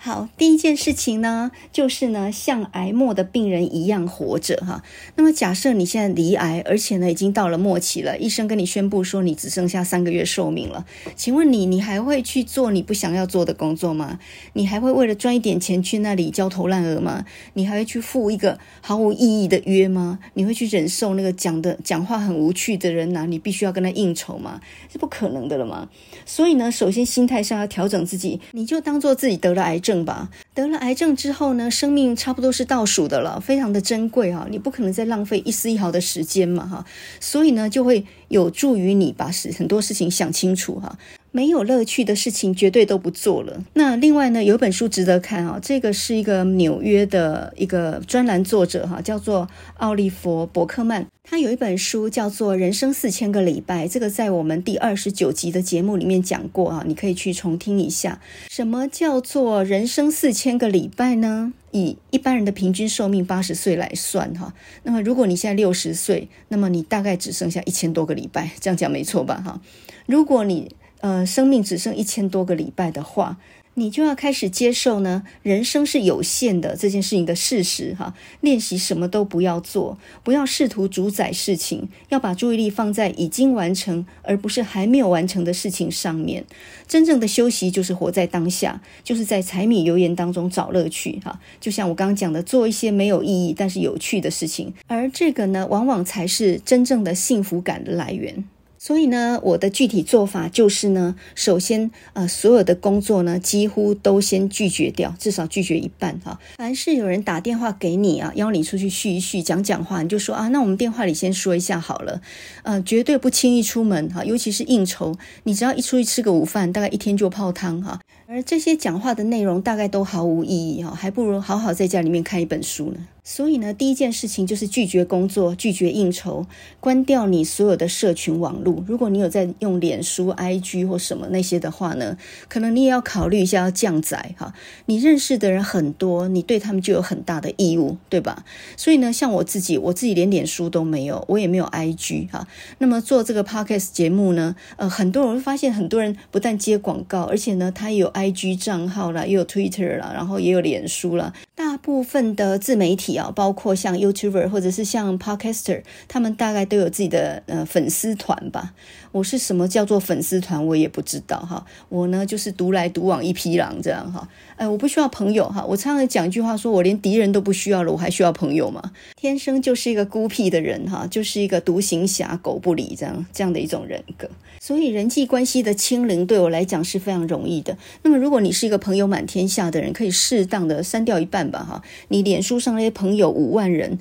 [0.00, 4.84] 好，第一件事情呢，就是呢，像癌末的病人一样活着哈。
[5.16, 14.20] 那么，假设你现在离癌，而且呢，已经到了末期了，医生跟你宣布说你只剩下三个月寿命了，请问你，你还会去做你不想要做的工作吗？
[14.52, 17.24] 你还会为了赚一点钱去那里焦头烂额吗？
[17.54, 20.20] 你还会去赴一个毫无意义的约吗？
[20.34, 24.60] 你会去忍受那个讲的讲话很无趣的人呐、你必须要跟他应酬吗？
[24.92, 25.88] 是不可能的了吗？
[26.24, 29.87] 所以呢，首先心态上要调整自己，你就当做自己得了癌症。
[29.88, 36.84] 症吧，得了癌症之后呢，生命差不多是倒数的了，非常的珍贵哈，你不可能再浪费一丝一毫的时间嘛哈，
[37.20, 40.98] 所以呢，就会有助于你把事很多事情想清楚哈。
[41.30, 43.64] 没有乐趣的事情绝对都不做了。
[43.74, 51.06] 那另外呢，有一本书值得看啊，这个是一个纽约的一个专栏作者哈，叫做奥利弗·伯克曼。
[51.30, 58.18] 他有一本书叫做《人生四千个礼拜》，这个在我们第二十九集的节目里面讲过啊，你可以去重听一下。
[58.48, 61.52] 什么叫做人生四千个礼拜呢？
[61.72, 69.42] 以一般人的平均寿命八十岁来算哈，那么如果你现在六十岁，那么你大概只剩下一千多个礼拜，这样讲没错吧？
[69.44, 69.60] 哈，
[70.06, 73.36] 如果你呃，生命只剩一千多个礼拜的话，
[73.74, 78.12] 你就要开始接受呢，人生是有限的这件事情的事实哈。
[78.40, 86.44] 练习什么都不要做，不要试图主宰事情，要把注意力放在已经完成而不是还没有完成的事情上面。
[86.88, 91.38] 真正的休息就是活在当下，就是在柴米油盐当中找乐趣哈。
[91.60, 98.44] 就像我刚刚讲的，做一些没有意义但是有趣的事情，而这个呢，往往才是真正的幸福感的来源。
[98.78, 106.38] 所以呢，我的具体做法就是呢，首先，呃，所有的工作呢，几乎都先拒绝掉，至少拒绝一半哈。
[106.56, 112.22] 凡是有人打电话给你啊，邀你出去叙一叙，讲讲话，你就说啊，那我们电话里先说一下好了，
[112.62, 118.00] 呃，绝对不轻易出门哈，尤其是应酬，你只要一出去吃个午饭，大概一天就泡汤哈。
[118.30, 123.06] 而这些讲话的内容大概都毫无意义哈，还不如好好在家里面看一本书呢。
[123.24, 126.46] 所以呢，第一件事情就是拒绝工作，拒绝应酬，
[126.80, 128.82] 关掉你所有的社群网络。
[128.86, 132.16] 如果你有在用脸书、IG 或什么那些的话呢，
[132.48, 134.54] 可能你也要考虑一下要降载哈。
[134.86, 138.46] 你认识的人很多，你对他们就有很大的义务，对吧？
[138.78, 142.46] 所以呢，像我自己，我自己连脸书都没有，我也没有 IG 哈。
[142.78, 151.32] 那么做这个 Podcast 节目呢，呃，很多人会发现，很多人不但接广告，而且呢，他有 IG 账号啦，又有 Twitter 啦，然后也有脸书啦。
[151.54, 153.32] 大部分的自媒体啊。
[153.38, 158.74] 包括像 YouTuber 或者是像 Podcaster，他们大概都有自己的呃粉丝团吧。
[159.12, 161.64] 我是什么叫做粉丝团，我也不知道哈。
[161.88, 164.28] 我呢就是独来独往一匹狼这样哈。
[164.56, 165.64] 哎，我不需要朋友哈。
[165.64, 168.92] 我常常讲一句话，说我连敌人都不需要了，我还需要朋友吗？
[169.16, 174.28] 天生就是一个孤僻的人哈，就是一个独行侠，狗不理这样这样的一种人格。
[174.60, 177.78] 所以人际关系的清零对我来讲是非常容易的。
[178.02, 181.82] 那么如果你是一个朋友满天下的人，可以适当的删掉一半吧哈。
[182.08, 183.98] 你脸书上那些朋友五万人。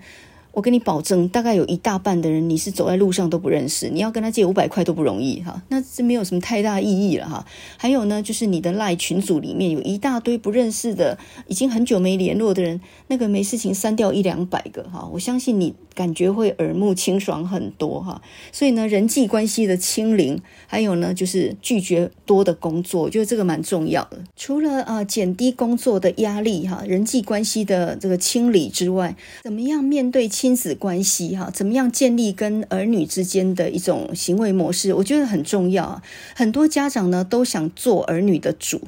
[0.57, 7.45] 我跟你保证，大概有一大半的人你是走在路上都不认识，你要跟他借五百块都不容易哈，那这没有什么太大意义了哈。
[7.77, 11.15] 还有呢，就是你的赖群组里面有一大堆不认识的，
[11.45, 18.19] 已经很久没联络的人，那个没事情删掉一两百个哈，我相信你感觉会耳目清爽很多哈。
[18.51, 24.17] 所以呢，人际关系的清零，还有呢，就是拒绝多的工作，我觉得这个蛮重要的。
[24.35, 34.93] 除了啊减低工作的压力哈，人际关系的这个清理之外，怎么样面对亲亲子关系哈，怎么样建立跟儿女之间的一种行为模式？
[34.93, 36.01] 我觉得很重要啊。
[36.37, 38.79] 很多家长呢都想做儿女的主，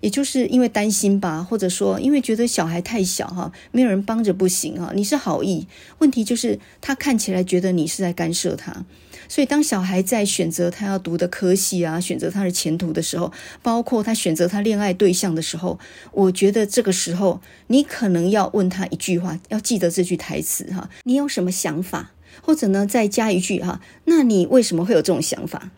[0.00, 4.92] 也就是因为担心吧，或者说因为觉得小孩太小哈，没有人帮着不行哈。
[4.94, 5.66] 你是好意，
[5.98, 8.84] 问题就是他看起来觉得你是在干涉他。
[9.30, 13.30] 所以，当小孩在选择他要读的科系啊，选择他的前途的时候，
[13.62, 15.78] 包括他选择他恋爱对象的时候，
[16.12, 22.12] 我觉得这个时候你可能要问他一句话，要记得这句台词哈，你有什么想法？
[22.40, 25.70] 或者呢，再加一句哈，那你为什么会有这种想法？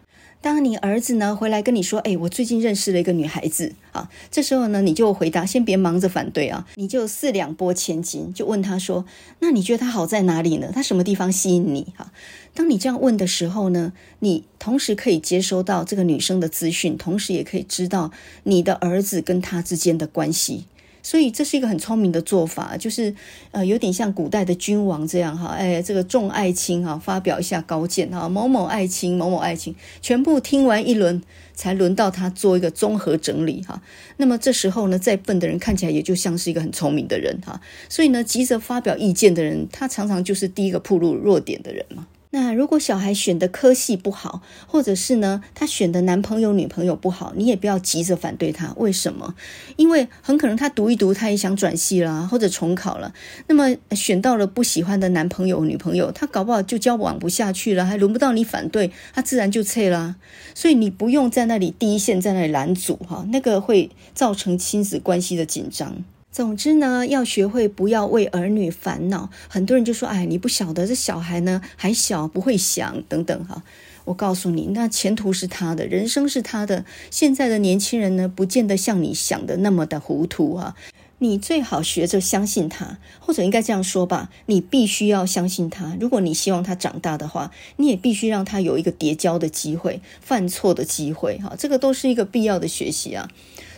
[0.42, 9.04] 当你儿子呢回来跟你说，哎，我最近认识了一个女孩子啊，这时候呢你就回答，先别忙着反对啊，你就四两拨千斤，就问他说，
[9.40, 10.70] 那你觉得她好在哪里呢？
[10.72, 11.92] 她什么地方吸引你？
[11.94, 12.10] 哈，
[12.54, 18.10] 当你这样问的时候呢，你同时可以接收到这个女生的资讯，同时也可以知道
[18.44, 20.64] 你的儿子跟她之间的关系。
[21.02, 23.14] 所以这是一个很聪明的做法，就是
[23.52, 31.22] 呃，有点像古代的君王这样哈，哎，这个众爱卿哈，发表一下高见哈，某某爱卿，某某爱卿，全部听完一轮，
[31.54, 33.82] 才轮到他做一个综合整理哈。
[34.18, 37.60] 那么这时候呢，再笨的人看起来也就像是一个很聪明的人哈。
[37.88, 42.06] 所以呢，急着发表意见的人，他常常就是第一个暴露弱点的人嘛。
[42.32, 48.72] 那如果小孩选的科系不好，或者是呢，他选的男朋友女朋友不好，你也不要急着反对他。
[48.76, 49.34] 为什么？
[49.76, 53.12] 因为很可能他读一读，他也想转系啦，或者重考了。
[53.48, 60.14] 那么选到了不喜欢的男朋友女朋友，他搞不好就交往不下去了，还轮不到你反对，他自然就撤啦。
[60.54, 66.04] 所以你不用在那里第一线，在那里拦阻哈，那个会造成亲子关系的紧张。
[66.32, 69.30] 总之呢，要学会不要为儿女烦恼。
[69.48, 73.64] 很多人就说：“哎，你不晓得这小孩呢还小，不会想等等哈。”
[74.06, 76.84] 我告诉你，那前途是他的，人生是他的。
[77.10, 80.76] 现在的年轻人呢，不见得像你想的那么的糊涂哈。
[81.18, 85.94] 你最好学着相信他，或者应该这样说吧，你必须要相信他。
[86.00, 93.28] 如果你希望他长大的话，你也必须让他有一个跌跤的机会、犯错的机会，哈，这个都是一个必要的学习啊。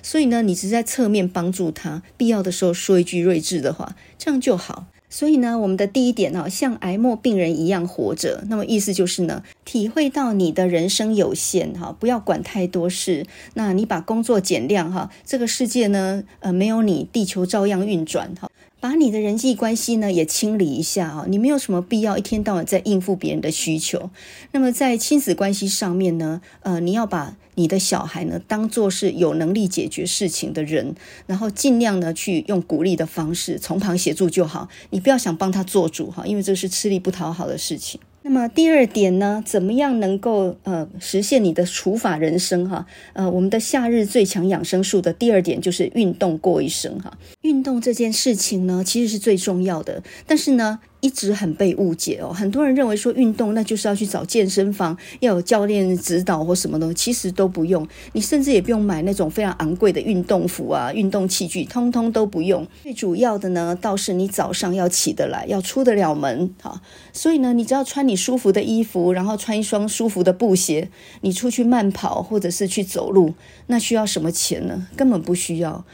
[0.03, 4.87] 所以呢，你只是在侧面帮助他，必要的时候说一句睿智的话，这样就好。
[5.09, 13.27] 所以呢，我们的第一点呢，像癌末病人一样活着，那么意思就是呢，体会到你的人生有限哈，不要管太多事。
[13.53, 18.51] 那你把工作减量哈，这个世界呢，呃，没有你，地球照样运转哈。
[18.81, 24.11] 把你的人际关系呢也清理一下啊，你没有什么必要一天到晚在应付别人的需求。
[24.51, 30.95] 那么在亲子关系上面呢，呃，你要把你的小孩呢当做是有能力解决事情的人，
[31.27, 38.01] 然后尽量呢去用鼓励的方式从旁协助就好，你不要想帮他做主哈，因为这是吃力不讨好的事情。
[38.25, 42.87] 那么第二点呢，怎么样能够呃实现你的除法人生哈？
[43.15, 47.19] 呃，我们的夏日最强养生术的第二点就是运动过一生哈。
[47.41, 62.65] 运动这件事情呢，其实是最重要的，但是呢，一直很被误解哦，很多人认为说运动那就是要去找健身房，要有教练指导或什么东西，其实都不用，你甚至也不用买那种非常昂贵的运动服啊、运动器具，通通都不用。
[62.85, 66.81] 最主要的呢，倒是你早上要起得来，要出得了门哈。
[67.13, 70.89] 所以呢，你只要穿你舒服的衣服，然后穿一双舒服的布鞋，
[71.23, 73.35] 你出去慢跑或者是去走路，
[73.67, 74.87] 那需要什么钱呢？
[74.97, 75.85] 根本不需要。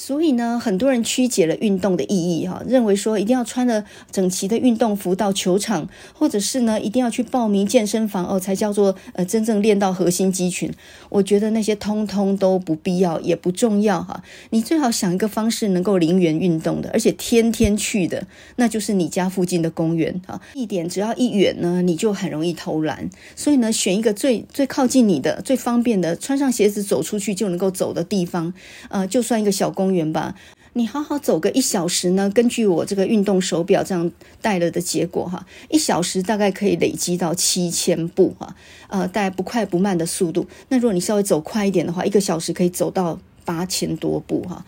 [0.00, 10.72] 所以呢，很多人曲解了运动的意义，哈，认为说一定要穿着整齐的运动服到球场，或者是呢，一定要去报名健身房哦，才叫做呃真正练到核心肌群。
[11.10, 14.24] 我觉得那些通通都不必要，也不重要，哈。
[14.48, 23.10] 你最好想一个方式能够零元运动的，而且天天去的，那就是你家附近的公园，哈，地点只要一远呢，你就很容易偷懒。
[23.36, 28.54] 所以呢，选一个最最靠近你的、最方便的，穿上鞋子走出去就能够走的地方，
[28.88, 29.89] 呃，就算一个小公。
[29.90, 30.36] 公园吧，
[30.74, 32.30] 你好好走个一小时呢。
[32.30, 34.08] 根据我这个运动手表这样
[34.40, 38.54] 带了的结果哈，一小时大概可以累积到七千步哈，
[38.86, 40.46] 呃，带不快不慢的速度。
[40.68, 44.64] 那如果你稍微走快一点的话，一个小时可以走到八千多步哈。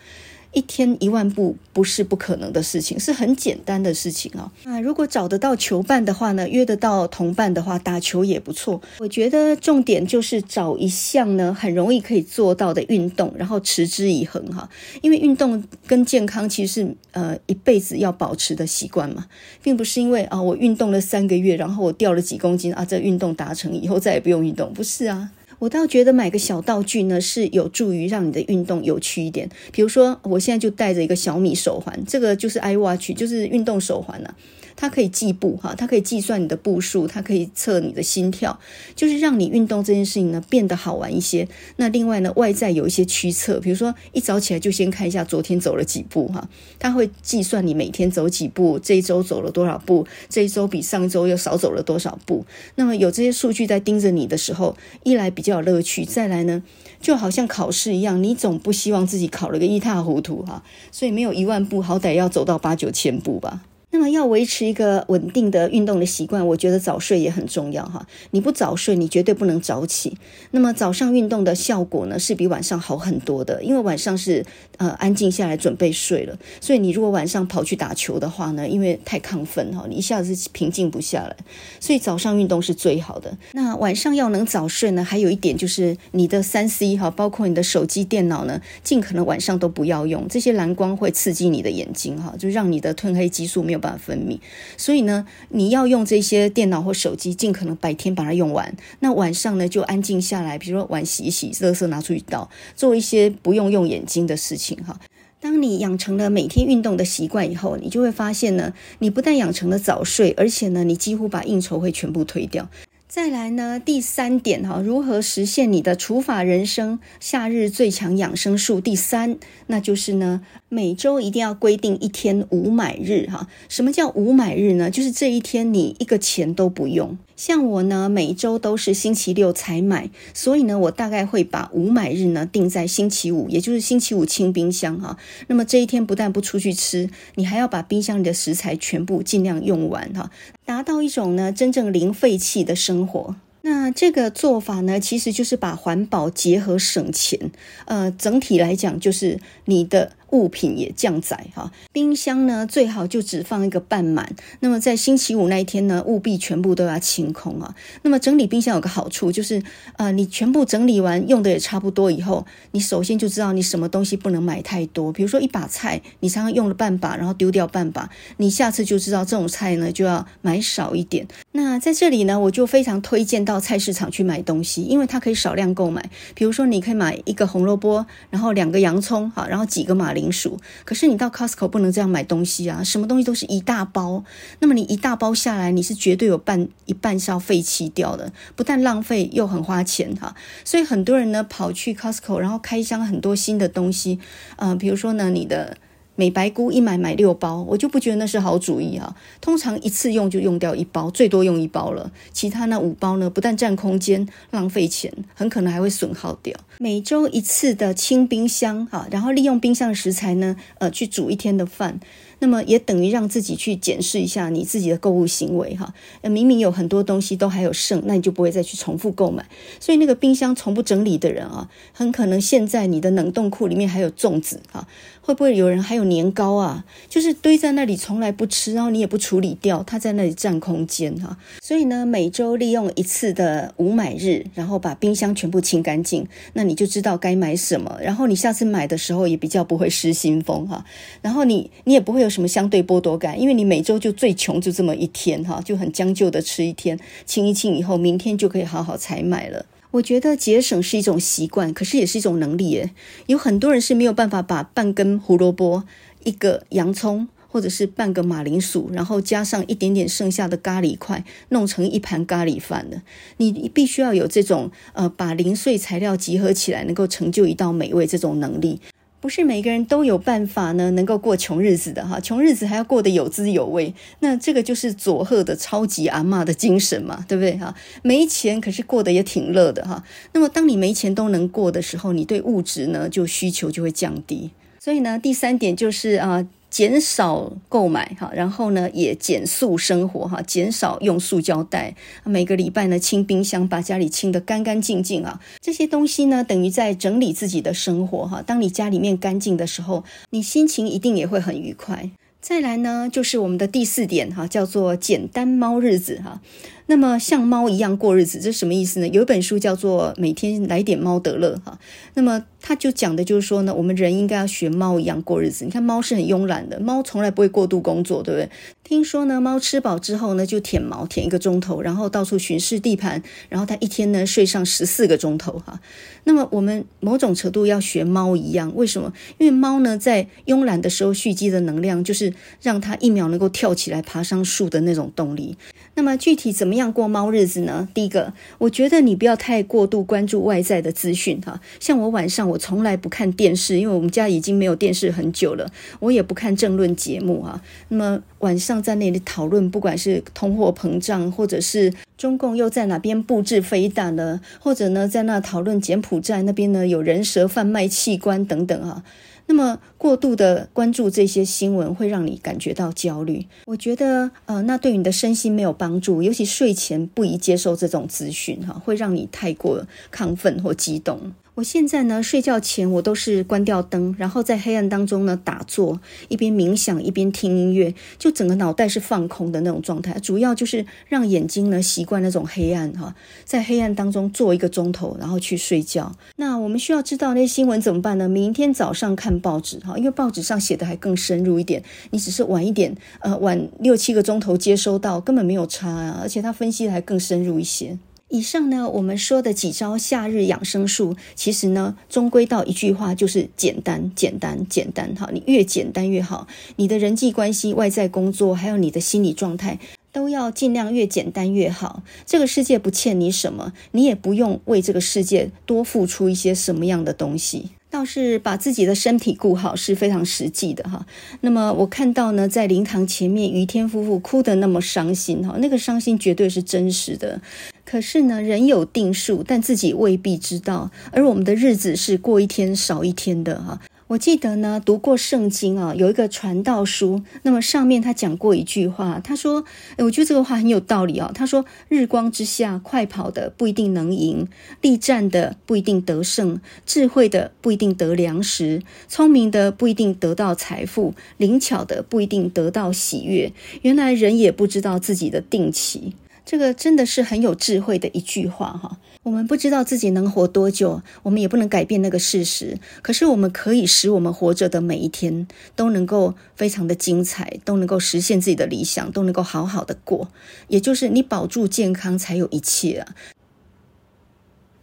[0.53, 4.51] 一天一万步不是不可能的事情，是很简单的事情啊。
[4.63, 8.81] 那如果找得到球伴的话呢，约得到同伴的话，打球也不错。
[8.99, 14.69] 我觉得重点就是找一项呢很容易可以做到的运动，然后持之以恒哈。
[15.01, 19.25] 因为运动跟健康其实是呃一辈子要保持的习惯嘛，
[19.63, 25.31] 并不是因为啊我运动了三个月，然后我掉了几公斤啊，这运动达成以后再也不用运动，不是啊。
[25.63, 29.49] 我倒觉得买个小道具呢，是有助于让你的运动有趣一点。
[29.71, 34.35] 比如说，我现在就带着一个小米手环，这个就是 iWatch，就是运动手环啊。
[34.75, 38.59] 它可以计步哈，它可以计算你的步数，它可以测你的心跳，
[38.95, 41.47] 就是让你运动这件事情呢变得好玩一些。
[41.77, 52.45] 那另外呢，外在有一些驱策，比如说一早起来就先看一下昨天走了几步哈，它会计算你每天走几步，这一周走了多少步，这一周比上周又少走了多少步。
[52.75, 56.63] 那么有这些数据在盯着你的时候，一来比较有乐趣，再来呢，
[56.99, 63.61] 就好像考试一样，你总不希望自己考了个一塌糊涂哈，所以没有一万步，好歹要走到八九千步吧。
[63.93, 68.03] 那么要维持一个稳定的运动的习惯，我觉得早睡也很重要哈。
[68.31, 70.17] 你不早睡，你绝对不能早起。
[70.49, 74.43] 那么早上运动的效果呢，是比晚上好很多的，因为晚上是
[74.77, 76.35] 呃安静下来准备睡了。
[76.59, 81.35] 所以你如果晚上跑去打球的话呢，因为太亢奋哈，你一下子平静不下来。
[81.79, 83.37] 所以早上运动是最好的。
[83.51, 94.39] 那晚上要能早睡呢，还有一点就是你的三 C 哈，包括你的手机、电脑呢，尽可能晚上都不要用，这些蓝光会刺激你的眼睛哈，就让你的褪黑激素没有办法分泌，
[94.77, 98.73] 所以呢，你要用这些电脑或手机，尽可能白天把它用完。
[99.01, 104.97] 那晚上呢，就安静下来，比如说碗洗一洗，垃圾拿出去倒，做一些不用用眼睛的事情哈。
[105.41, 112.69] 当你养成了每天运动的习惯以后，你就会发现呢，你不但养成了早睡，而且呢，你几乎把应酬会全部推掉。
[113.13, 116.97] 再来呢，第三点哈，如何实现你的除法人生？
[117.19, 123.47] 夏日最强养生术第三，那就是呢，每周一定要规定一天无买日哈。
[123.69, 124.89] 什么叫无买日呢？
[124.89, 127.15] 就是这一天你一个钱都不用。
[127.45, 135.17] 像我呢，每周都是星期六才买，所以呢，我大概会把无买日呢定在星期五，也就是星期五清冰箱哈。
[135.47, 140.31] 那么这一天不但不出去吃，你还要把冰箱里的食材全部尽量用完哈，
[140.63, 143.35] 达到一种呢真正零废弃的生活。
[143.65, 147.51] 那这个做法呢，其实就是把环保结合省钱。
[147.85, 151.71] 呃，整体来讲，就是你的物品也降载哈。
[151.93, 154.35] 冰箱呢，最好就只放一个半满。
[154.59, 157.73] 那么在星期五那一天呢，务必全部都要清空啊。
[158.01, 159.63] 那么整理冰箱有个好处就是，
[159.97, 165.13] 呃，你全部整理完，用的也差不多以后，你首先就知道你什么东西不能买太多。
[165.13, 171.27] 比如说一把菜，你常常用了半把，然后丢掉半把，你下次就知道这种菜呢就要买少一点。
[171.51, 176.09] 那在这里呢，我就非常推荐到菜市场去买东西，因为它可以少量购买。
[176.33, 180.59] 比如说，你可以买一个红萝卜，然后两个洋葱，好，然后几个马铃薯。
[180.85, 184.23] 可是你到 Costco 不能这样买东西啊，什么东西都是一大包。
[184.59, 190.35] 那么你一大包下来，你是绝对有半一半是要废弃掉的，不但浪费，又很花钱哈。
[190.63, 194.19] 所以很多人呢跑去 Costco，然后开箱很多新的东西，
[194.55, 195.77] 呃，比如说呢，你的。
[196.15, 199.15] 美白菇一买买六包，我就不觉得那是好主意啊。
[199.41, 202.11] 通常一次用就用掉一包，最多用一包了。
[202.31, 206.55] 其他那五包呢，不但占空间、浪费钱，很可能还会损耗掉。
[206.77, 211.99] 每周一次的清冰箱，哈，然后利用冰箱的食材呢，呃，去煮一天的饭。
[212.39, 215.93] 那么也等于让自己去检视一下你自己的购物行为哈，
[216.23, 219.45] 明明有很多东西都还有剩，那你就不会再去重复购买。
[219.79, 224.85] 所以那个冰箱从不整理的人啊，很可能现在你的冷冻库里面还有粽子哈，
[225.23, 226.83] 会不会有人还有年糕啊？
[227.07, 231.37] 就是堆在那里从来不吃，然后你也不处理掉，它在那里占空间哈。
[231.61, 240.83] 所以呢，每周利用一次的无买日，然后把冰箱全部清干净，那你就知道该买什么，然后你下次买的时候也比较不会失心疯哈。
[241.21, 242.33] 然后你你也不会有。
[242.33, 243.39] 什么相对剥夺感？
[243.39, 249.63] 因为你每周就最穷就这么一天哈，就很将就的吃一天，清一清以后，明天就可以好好采买了。
[249.93, 252.89] 我觉得节省是一种习惯，可是也是一种能力耶。
[253.27, 255.83] 有很多人是没有办法把半根胡萝卜、
[256.23, 263.03] 一个洋葱，或者是半个马铃薯，然后加上一点点剩下的咖喱块，弄成一盘咖喱饭的。
[263.37, 268.79] 你必须要有这种呃，把零碎材料集合起来，能够成就一道美味这种能力。
[269.23, 277.73] 不是每个人都有办法呢，能够过穷日子的哈，穷日子还要过得有滋有味，那这个就是佐贺的超级阿嬷的精神嘛，对不对哈？
[278.01, 280.03] 没钱可是过得也挺乐的哈。
[280.33, 284.51] 那么当你没钱都能过的时候，你对物质呢就需求就会降低。
[284.77, 286.45] 所以呢，第三点就是啊。
[286.73, 291.95] 减少购买哈，然后呢也减速生活哈，减少用塑胶袋。
[292.23, 295.39] 每个礼拜呢清冰箱，把家里清得干干净净啊。
[295.61, 298.41] 这些东西呢等于在整理自己的生活哈。
[298.41, 302.09] 当你家里面干净的时候，你心情一定也会很愉快。
[302.41, 306.41] 再来呢就是我们的第四点哈，叫做简单猫日子哈。
[306.87, 309.07] 那么像猫一样过日子，这是什么意思呢？
[309.07, 311.79] 有一本书叫做《每天来点猫得乐》哈。
[312.15, 315.65] 那么他就讲的就是说呢，我们人应该要学猫一样过日子。
[315.65, 318.49] 你看猫是很慵懒的，猫从来不会过度工作，对不对？
[318.85, 325.81] 听说呢，猫吃饱之后呢，就舔毛舔一个钟头，然后到处巡视地盘，然后它一天呢睡上十四个钟头哈。
[326.23, 329.11] 那么我们某种程度要学猫一样，为什么？
[329.39, 335.57] 因为猫呢在慵懒的时候蓄积的能量，就是让它一秒能够跳起来爬上树的那种动力。
[335.95, 337.89] 那么具体怎么样过猫日子呢？
[337.93, 341.59] 第一个，我觉得你不要太过度关注外在的资讯哈。
[341.79, 345.67] 像我晚上我我从来不看电视，因为我们家已经没有电视很久了。
[345.99, 347.59] 我也不看政论节目哈。
[347.87, 359.03] 那么晚上在那里讨论，不管是通货膨胀，或者是中共又在哪边布置飞弹了，或者呢在那讨论柬埔寨那边呢有人蛇贩卖器官等等哈。
[359.47, 371.33] 那么过度的关注这些新闻会让你感觉到焦虑，我觉得呃，那对你的身心没有帮助，尤其睡前不宜接受这种资讯哈，会让你太过亢奋或激动。
[371.55, 380.19] 我现在呢，睡觉前我都是关掉灯，然后在黑暗当中呢打坐，一边冥想一边听音乐，就整个脑袋是放空的那种状态。
[380.19, 383.13] 主要就是让眼睛呢习惯那种黑暗哈，
[383.45, 386.11] 在黑暗当中坐一个钟头，然后去睡觉。
[386.37, 388.27] 那我们需要知道那些新闻怎么办呢？
[388.27, 391.83] 明天早上看报纸哈，因为报纸上写的还更深入一点。
[392.09, 397.99] 你只是晚一点，呃，晚六七个钟头接收到，根本没有差啊，而且他分析的还更深入一些。
[398.33, 405.13] 以上呢，我们说的几招夏日养生术，其实呢，终归到一句话，就是简单、简单、简单。
[405.13, 406.47] 哈，你越简单越好。
[406.77, 409.77] 你的人际关系、外在工作，还有你的心理状态，
[410.11, 412.01] 都要尽量越简单越好。
[412.25, 417.69] 这个世界不欠你什么，你也不用为这个世界多付出一些什么样的东西。
[417.93, 421.05] 倒是把自己的身体顾好是非常实际的哈。
[421.41, 427.39] 那么我看到呢，在灵堂前面，于天夫妇哭得那么伤心哈，那个伤心绝对是真实的。
[427.85, 430.89] 可是呢，人有定数，但自己未必知道。
[431.11, 433.79] 而我们的日子是过一天少一天的哈。
[434.07, 439.63] 我记得呢，读过圣经啊，有一个传道书，那么上面他讲过一句话，他说
[439.97, 444.47] ：“诶，我觉得这个话很有道理啊。”他说：“日光之下，快跑的不一定能赢，
[444.81, 453.51] 力战的不一定得胜，智慧的不一定得粮食，聪明的不一定得到财富，灵巧的不一定得到喜悦。
[453.81, 456.13] 原来人也不知道自己的定期。”
[456.45, 458.97] 这个真的是很有智慧的一句话哈。
[459.23, 462.77] 我们不知道自己能活多久，我们也不能改变那个事实。
[463.01, 470.27] 可是我们可以使我们活着的每一天都能够非常的精彩，都能够实现自己的理想，都能够好好的过。
[470.67, 473.15] 也就是你保住健康，才有一切啊。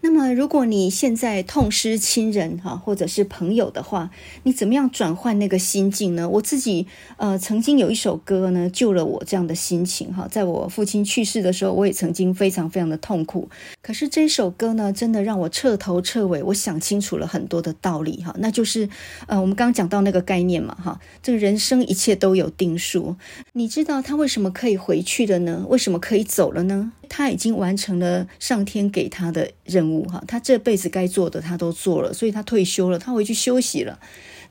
[0.03, 4.11] 那么，如果你现在痛失亲人哈，或者是朋友的话，
[4.45, 6.27] 你怎么样转换那个心境呢？
[6.27, 6.87] 我自己
[7.19, 10.27] 呃，曾经有一首歌呢，救了我这样的心情哈。
[10.27, 13.51] 在我父亲去世的时候，我也曾经非常非常的痛苦。
[13.83, 18.35] 可是这首歌呢，真的让我彻头彻尾，我想清楚了很多的道理哈。
[18.39, 18.89] 那就是
[19.27, 23.17] 呃，我们刚刚讲到那个概念嘛哈，这个人生一切都有定数。
[23.53, 25.67] 你知道他为什么可以回去了呢？
[25.69, 26.93] 为什么可以走了呢？
[27.11, 33.99] 他已经完成了上天给他的任务，哈，他这辈子该做的他都做了，所以他退休了，他回去休息了。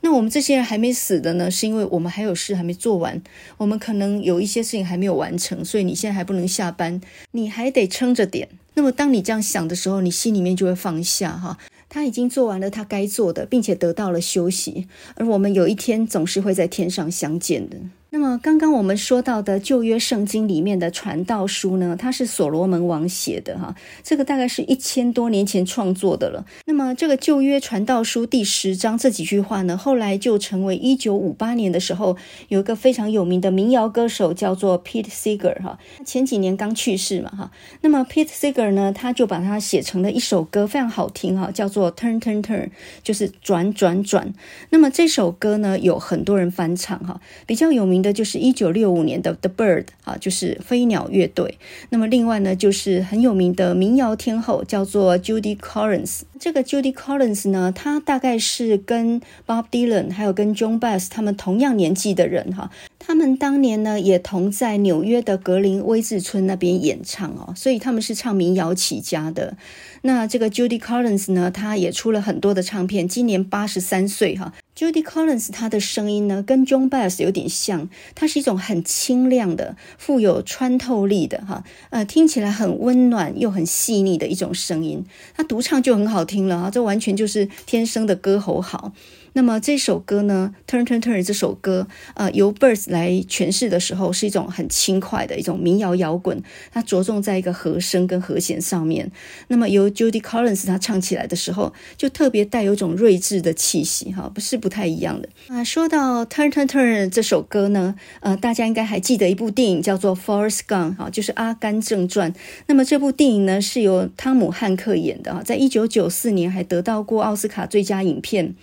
[0.01, 3.22] 那我们这些人还没死的呢，是因为我们还有事还没做完，
[3.57, 6.99] 我们可能有一些事情还没有完成，所以你现在还不能下班，
[7.32, 8.49] 你还得撑着点。
[8.74, 11.57] 那么当你这样想的时候，你心里面就会放下，哈，
[11.88, 17.78] 他已经做完了他该做的，并且得到了休息，而我们有一天总是会在天上相见的。
[18.12, 26.43] 那么，刚刚我们说到的旧约圣经里面的传道书呢，它是所罗门王写的哈，这个大概是一千多年前创作的了。
[26.66, 37.51] 那么，这个旧约传道书第十章这几句话呢，后来就成为一九五八年的时候有一个非常有名的民谣歌手叫做 Pete Seeger 哈，前几年刚去世嘛哈。
[37.82, 42.70] 那么 Pete Seeger 呢，他就把它写成了一首歌，非常好听哈，叫做 Turn Turn Turn，
[43.03, 44.34] 就是转转转。
[44.72, 51.58] 那么这首歌呢，有很多人翻唱哈，比较有名的就是一九六五年的 The Bird 啊，就是飞鸟乐队。
[51.89, 56.22] 那么另外呢，就是很有名的民谣天后，叫做 Judy Collins。
[56.39, 62.72] 这个 Judy Collins 呢，她大概是跟 Bob Dylan 还有跟 John Bass 他们同样年纪的人哈。
[62.97, 69.58] 他们当年呢，也同在纽约的格林威治村那边演唱哦，所以他们是唱民谣起家的。
[70.02, 74.54] 那这个 Judy Collins 呢，她也出了很多的唱片，今年八十三岁哈。
[74.76, 85.06] Judy Collins 她的声音呢，跟 John Bass 有点像，它是一种很清亮的、富有穿透力的哈，呃，听起来很温暖又很细腻的一种声音。
[85.36, 88.93] 她独唱就很好听了啊，这完全就是天生的歌喉好。
[89.34, 99.12] 那么这首歌呢，Turn Turn Turn 这首歌，呃，由 Birds 来诠释的时候，是一种很轻快的一种民谣摇滚，它着重在一个和声跟和弦上面。
[99.48, 105.30] 那么由 Judy Collins 她唱起来的时候，就特别带有一种睿智的气息，哈，不是不太一样的。
[105.48, 112.34] 啊，说到 Turn Turn Turn 这首歌呢，呃，大家应该还记得一部电影叫做 Forrest Gump，哈，就是《阿甘正传》。
[112.68, 118.56] 那么这部电影呢，是由汤姆汉克演的，哈，在一九九四年还得到过奥斯卡最佳影片。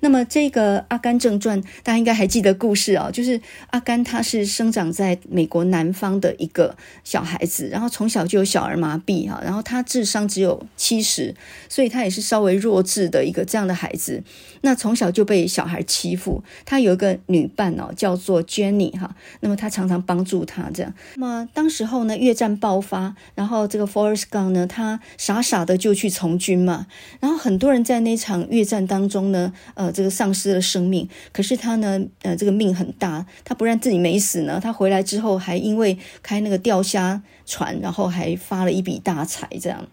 [0.00, 11.34] 那么这个《阿甘正传》，大家应该还记得故事哦，就是阿甘他是生长在美国南方的一个小孩子，然后从小就有小儿麻痹哈，然后他智商只有七十，
[11.68, 14.22] 所以他也是稍微弱智的一个这样的孩子。
[14.62, 20.92] 那从小就被小孩欺负，他有一个女伴哦，叫做 Jenny 哈，那么他常常帮助他这样。
[21.14, 26.88] 那么当时候呢，越战爆发，然后这个 Forrest Gump 呢，他傻傻的就去从军嘛，
[27.20, 29.92] 然后很多人在那场越战当中呢，呃。
[29.92, 34.58] 这个丧失了生命，可是他呢，呃，这个命很大，他不让自己没死呢。
[34.58, 39.86] 他回来之后，还因为开那个钓虾船，然后还发了一笔大财，这样。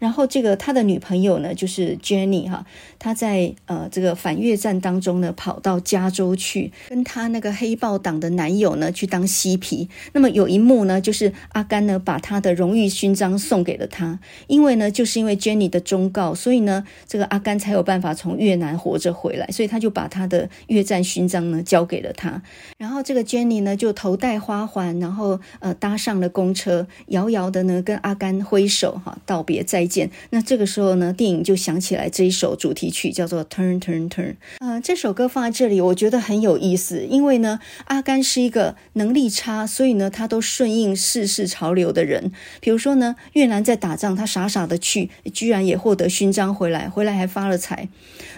[0.00, 2.66] 然后这个他的女朋友呢，就是 Jenny 哈，
[2.98, 9.88] 她在呃这个反越战当中呢，跑到加州去，跟他那个黑豹党的男友呢去当嬉皮。
[10.12, 22.42] 那么有一幕呢，就是阿甘呢把他的荣誉勋章送给了他，因为呢就是因为 Jenny 的忠告，所以呢这个阿甘才有办法从越南活着回来，所以他就把他的越战勋章呢交给了他。
[22.78, 29.86] 然后这个 Jenny 呢就头戴花环，然后呃搭上了公车，遥遥的呢跟阿甘挥手哈道别再
[30.30, 34.32] 那这个时候呢，电影就响起来这一首主题曲，叫做《Turn Turn Turn》。
[34.60, 42.30] 呃，这首歌放在这里，我觉得很有意思，因为呢，阿甘是一个能力差，所以呢，他都顺应世事潮流的人。
[42.60, 47.88] 比如说呢，越南在打仗，他傻傻的去，居然也获得勋章回来，回来还发了财。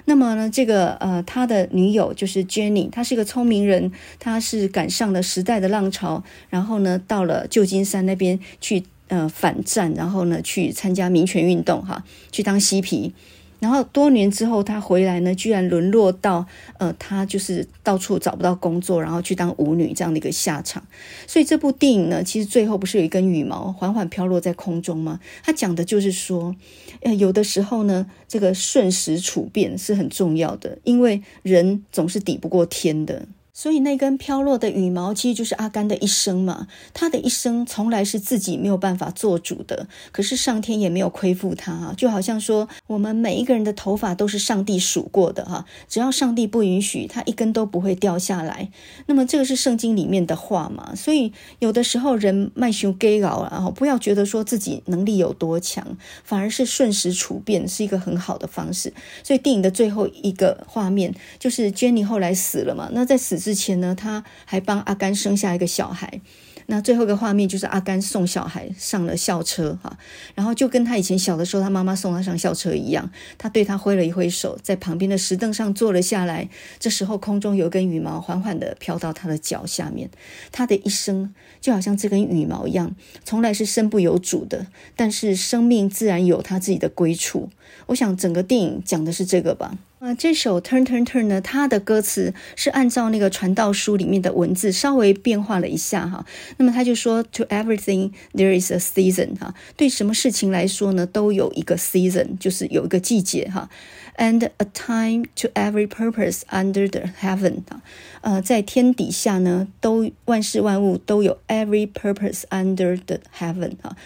[0.06, 8.84] 那么呢，这个呃，他的女友就是 Jenny，她是一个聪明人，她是赶上了时代的浪潮，然后呢，到了旧金山那边去。
[9.12, 13.12] 呃，反战，然后呢，去参加民权运动，哈，去当嬉皮。
[13.60, 16.46] 然后多年之后他回来呢，居然沦落到
[16.78, 20.82] 呃，他就是到处找不到工作，然后去当舞女这样的一个下场。
[21.26, 25.20] 所以这部电影呢，其实最后不是有一根羽毛缓缓飘落在空中吗？
[25.44, 26.56] 他讲的就是说，
[27.02, 33.26] 呃，有的时候呢，这个顺时处变是很重要的，因为人总是抵不过天的。
[33.54, 36.66] 所以那根飘落的羽毛，其实就是阿甘的一生嘛。
[36.94, 41.94] 他的一生从来是自己没有办法做主的，可是上天也没有亏负他啊。
[41.96, 48.70] 就好像说，我们每一个人的头发都是上帝数过的哈，只要上帝不允许，他一根都不会掉下来。
[49.06, 50.94] 那么这个是圣经里面的话嘛。
[50.94, 58.94] 所以有的时候人卖修给搞了，不要觉得说自己能力有多强，反而是顺时处变是一个很好的方式。
[59.22, 62.88] 所以电影的最后一个画面就是 Jenny 后来死了嘛。
[62.92, 66.20] 那在死之前呢，他还帮阿甘生下一个小孩。
[66.66, 69.98] 那最后一个画面就是阿甘送小孩上了校车哈，
[70.36, 76.48] 然后就跟他以前小的时候他妈妈送他上校车一样，他对他挥了一挥手，在旁边的石凳上坐了下来。
[76.78, 80.08] 这时候空中有根羽毛缓缓地飘到他的脚下面。
[80.52, 87.50] 他的一生就好像这根羽毛一样，从来是身不由主的，但是生命自然有他自己的归处。
[87.86, 89.76] 我想整个电影讲的是这个吧。
[90.02, 96.26] 啊，这首 Turn Turn Turn 呢，它的歌词是按照那个传道书里面的文字稍微变化了一下哈。
[96.56, 103.70] 那么他就说，To everything there is a season 哈，对什么事情来说呢，都有一个 season，就是有一个季节哈。
[104.16, 107.82] And a time to every purpose under the heaven 啊，
[108.22, 113.96] 呃，在天底下呢，都万事万物都有 every purpose under the heaven 哈，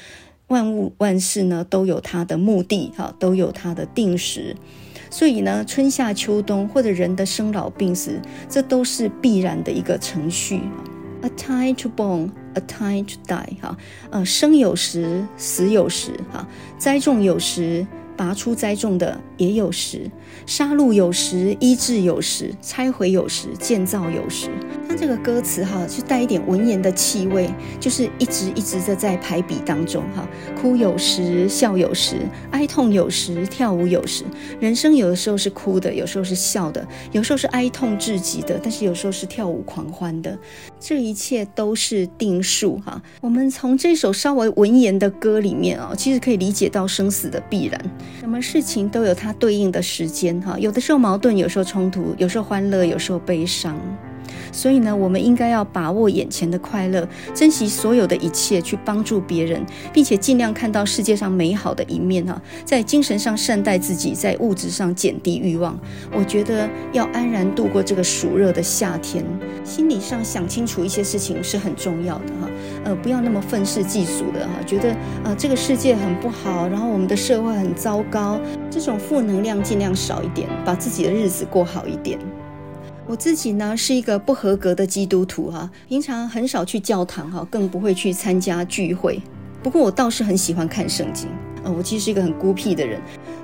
[0.49, 4.57] 万物万事呢都有它的目的哈，都有它的定时。
[5.11, 10.61] 所以呢，春夏秋冬或者人的生老病死，这都是必然的一个程序。
[11.23, 13.61] A time to born, a time to die。
[13.61, 13.77] 哈，
[14.11, 16.13] 呃，生有时，死有时。
[16.33, 16.47] 哈，
[16.79, 17.87] 栽种有时。
[18.19, 20.11] 拔出栽种的也有时，
[20.47, 24.49] 杀戮有时，医治有时，拆毁有时，建造有时。
[24.89, 27.51] 它这个歌词哈，就带一点文言的气味，
[27.81, 30.29] 就是一直一直的在排比当中哈。
[30.61, 32.17] 哭有时，笑有时，
[32.53, 34.25] 哀痛有时，跳舞有时。
[34.61, 40.39] 人生有的时候是哭的，有时候是笑的，有时候是哀痛至极的，但是有时候是跳舞狂欢的。
[40.79, 43.03] 这一切都是定数哈。
[43.21, 47.81] 我们从这首稍微文言的歌里面啊，其实可以理解到生死的必然。
[48.21, 53.77] 什么事情都有它对应的时间哈，有的时候矛盾，有时候冲突，有时候欢乐，有时候悲伤。
[54.53, 62.41] 所以呢，我们应该要把握眼前的快乐，珍惜所有的一切，去帮助别人，并且尽量看到世界上美好的一面哈。
[62.65, 65.79] 在精神上善待自己，在物质上减低欲望。
[66.11, 69.23] 我觉得要安然度过这个暑热的夏天，
[69.63, 72.49] 心理上想清楚一些事情是很重要的哈。
[72.87, 82.17] 呃，不要那么愤世嫉俗的哈，觉得呃这个世界很不好，然后我们的社会很糟糕，这种负能量尽量少一点，把自己的日子过好一点。
[83.05, 89.21] 我自己呢是一个不合格的基督徒哈，平常很少去教堂哈，更不会去参加聚会。
[89.65, 91.29] 不过我倒是很喜欢看圣经，
[91.65, 93.01] 呃，我其实是一个很孤僻的人，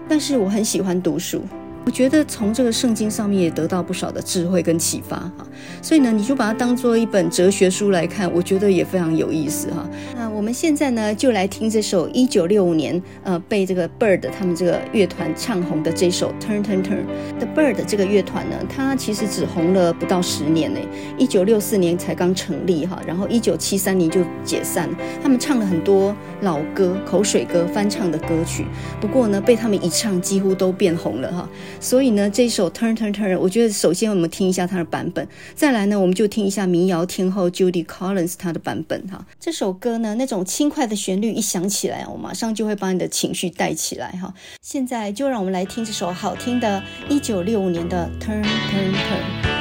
[0.09, 1.43] 但是我很喜欢读书。
[1.85, 5.47] 我觉得从这个圣经上面也得到不少的智慧跟启发哈，
[5.83, 9.89] 所以呢，你就把它当做一本哲学书来看，我觉得也非常有意思哈。
[10.15, 17.05] 那我们现在呢，就来听这首一九六五年呃被这个 Bird 他们这个乐团唱红的这首 Turn Turn Turn。
[17.41, 20.79] The Bird 这个乐团呢，它其实只红了不到十年呢，
[21.19, 24.89] 一九六四年才刚成立哈，然后一九七三年就解散。
[25.21, 28.67] 他们唱了很多老歌、口水歌、翻唱的歌曲，
[29.01, 31.49] 不过呢，被他们一唱，几乎都变红了哈。
[31.81, 39.27] 所以呢，这首 Turn Turn Turn，我觉得首先我们听一下它的版本，再来呢，我们就听一下民谣天后 Judy Collins 她的版本哈。
[39.39, 44.33] 这首歌呢，那种轻快的旋律一响起来，我马上就会把你的情绪带起来哈。
[44.61, 49.52] 现在就让我们来听这首好听的1965年的 Turn Turn Turn。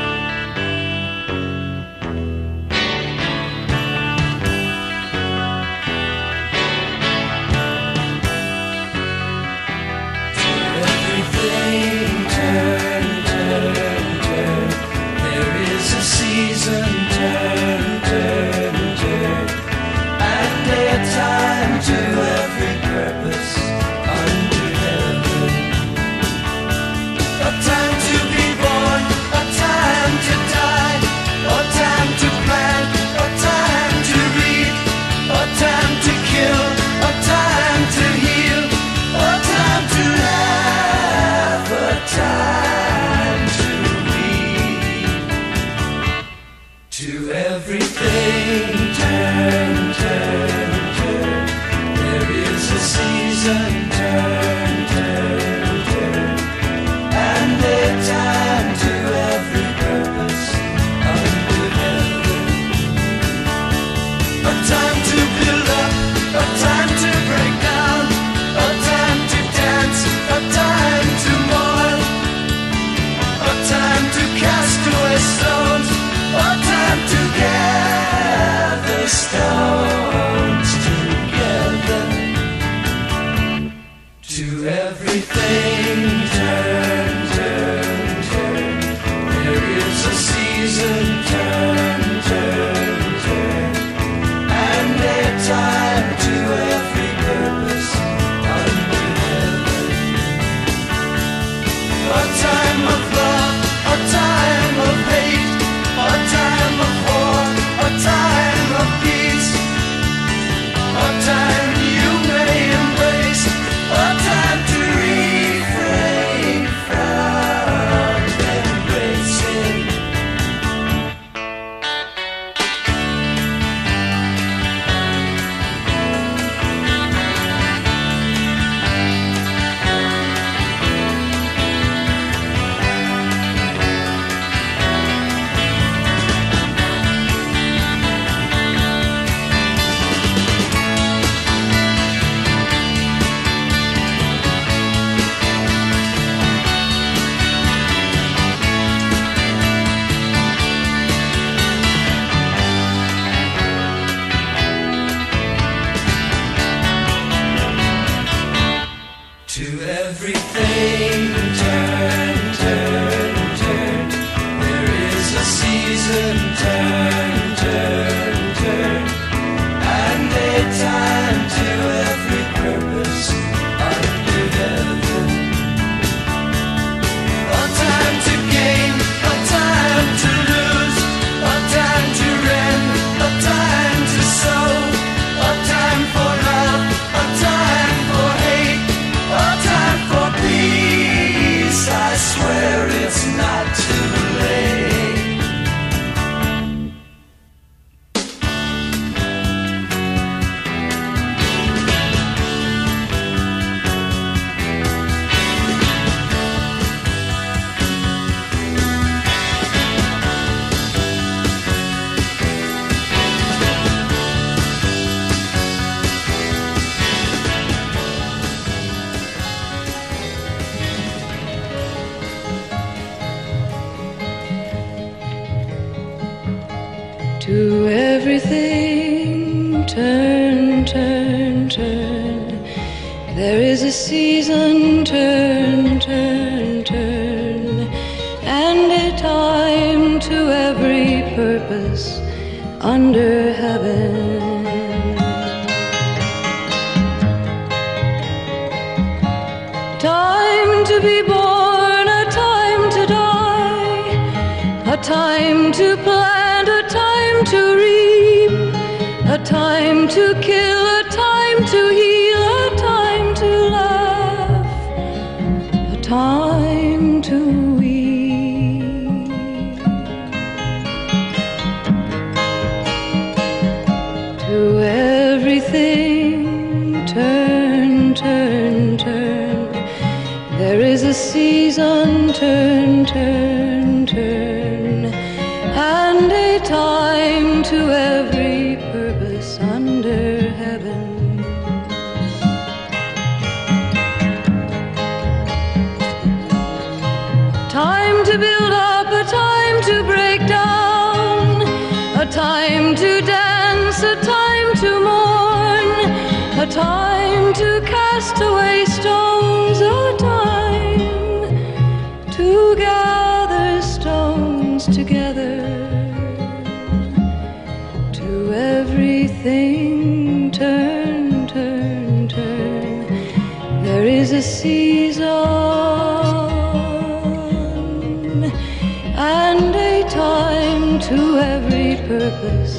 [332.29, 332.70] purpose.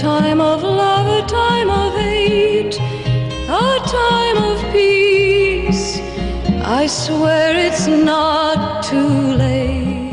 [0.00, 6.00] Time of love, a time of hate, a time of peace.
[6.64, 10.08] I swear it's not too late.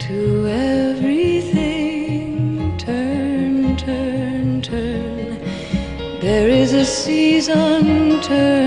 [0.00, 1.96] To everything,
[2.76, 5.40] turn, turn, turn.
[6.20, 8.57] There is a season, turn,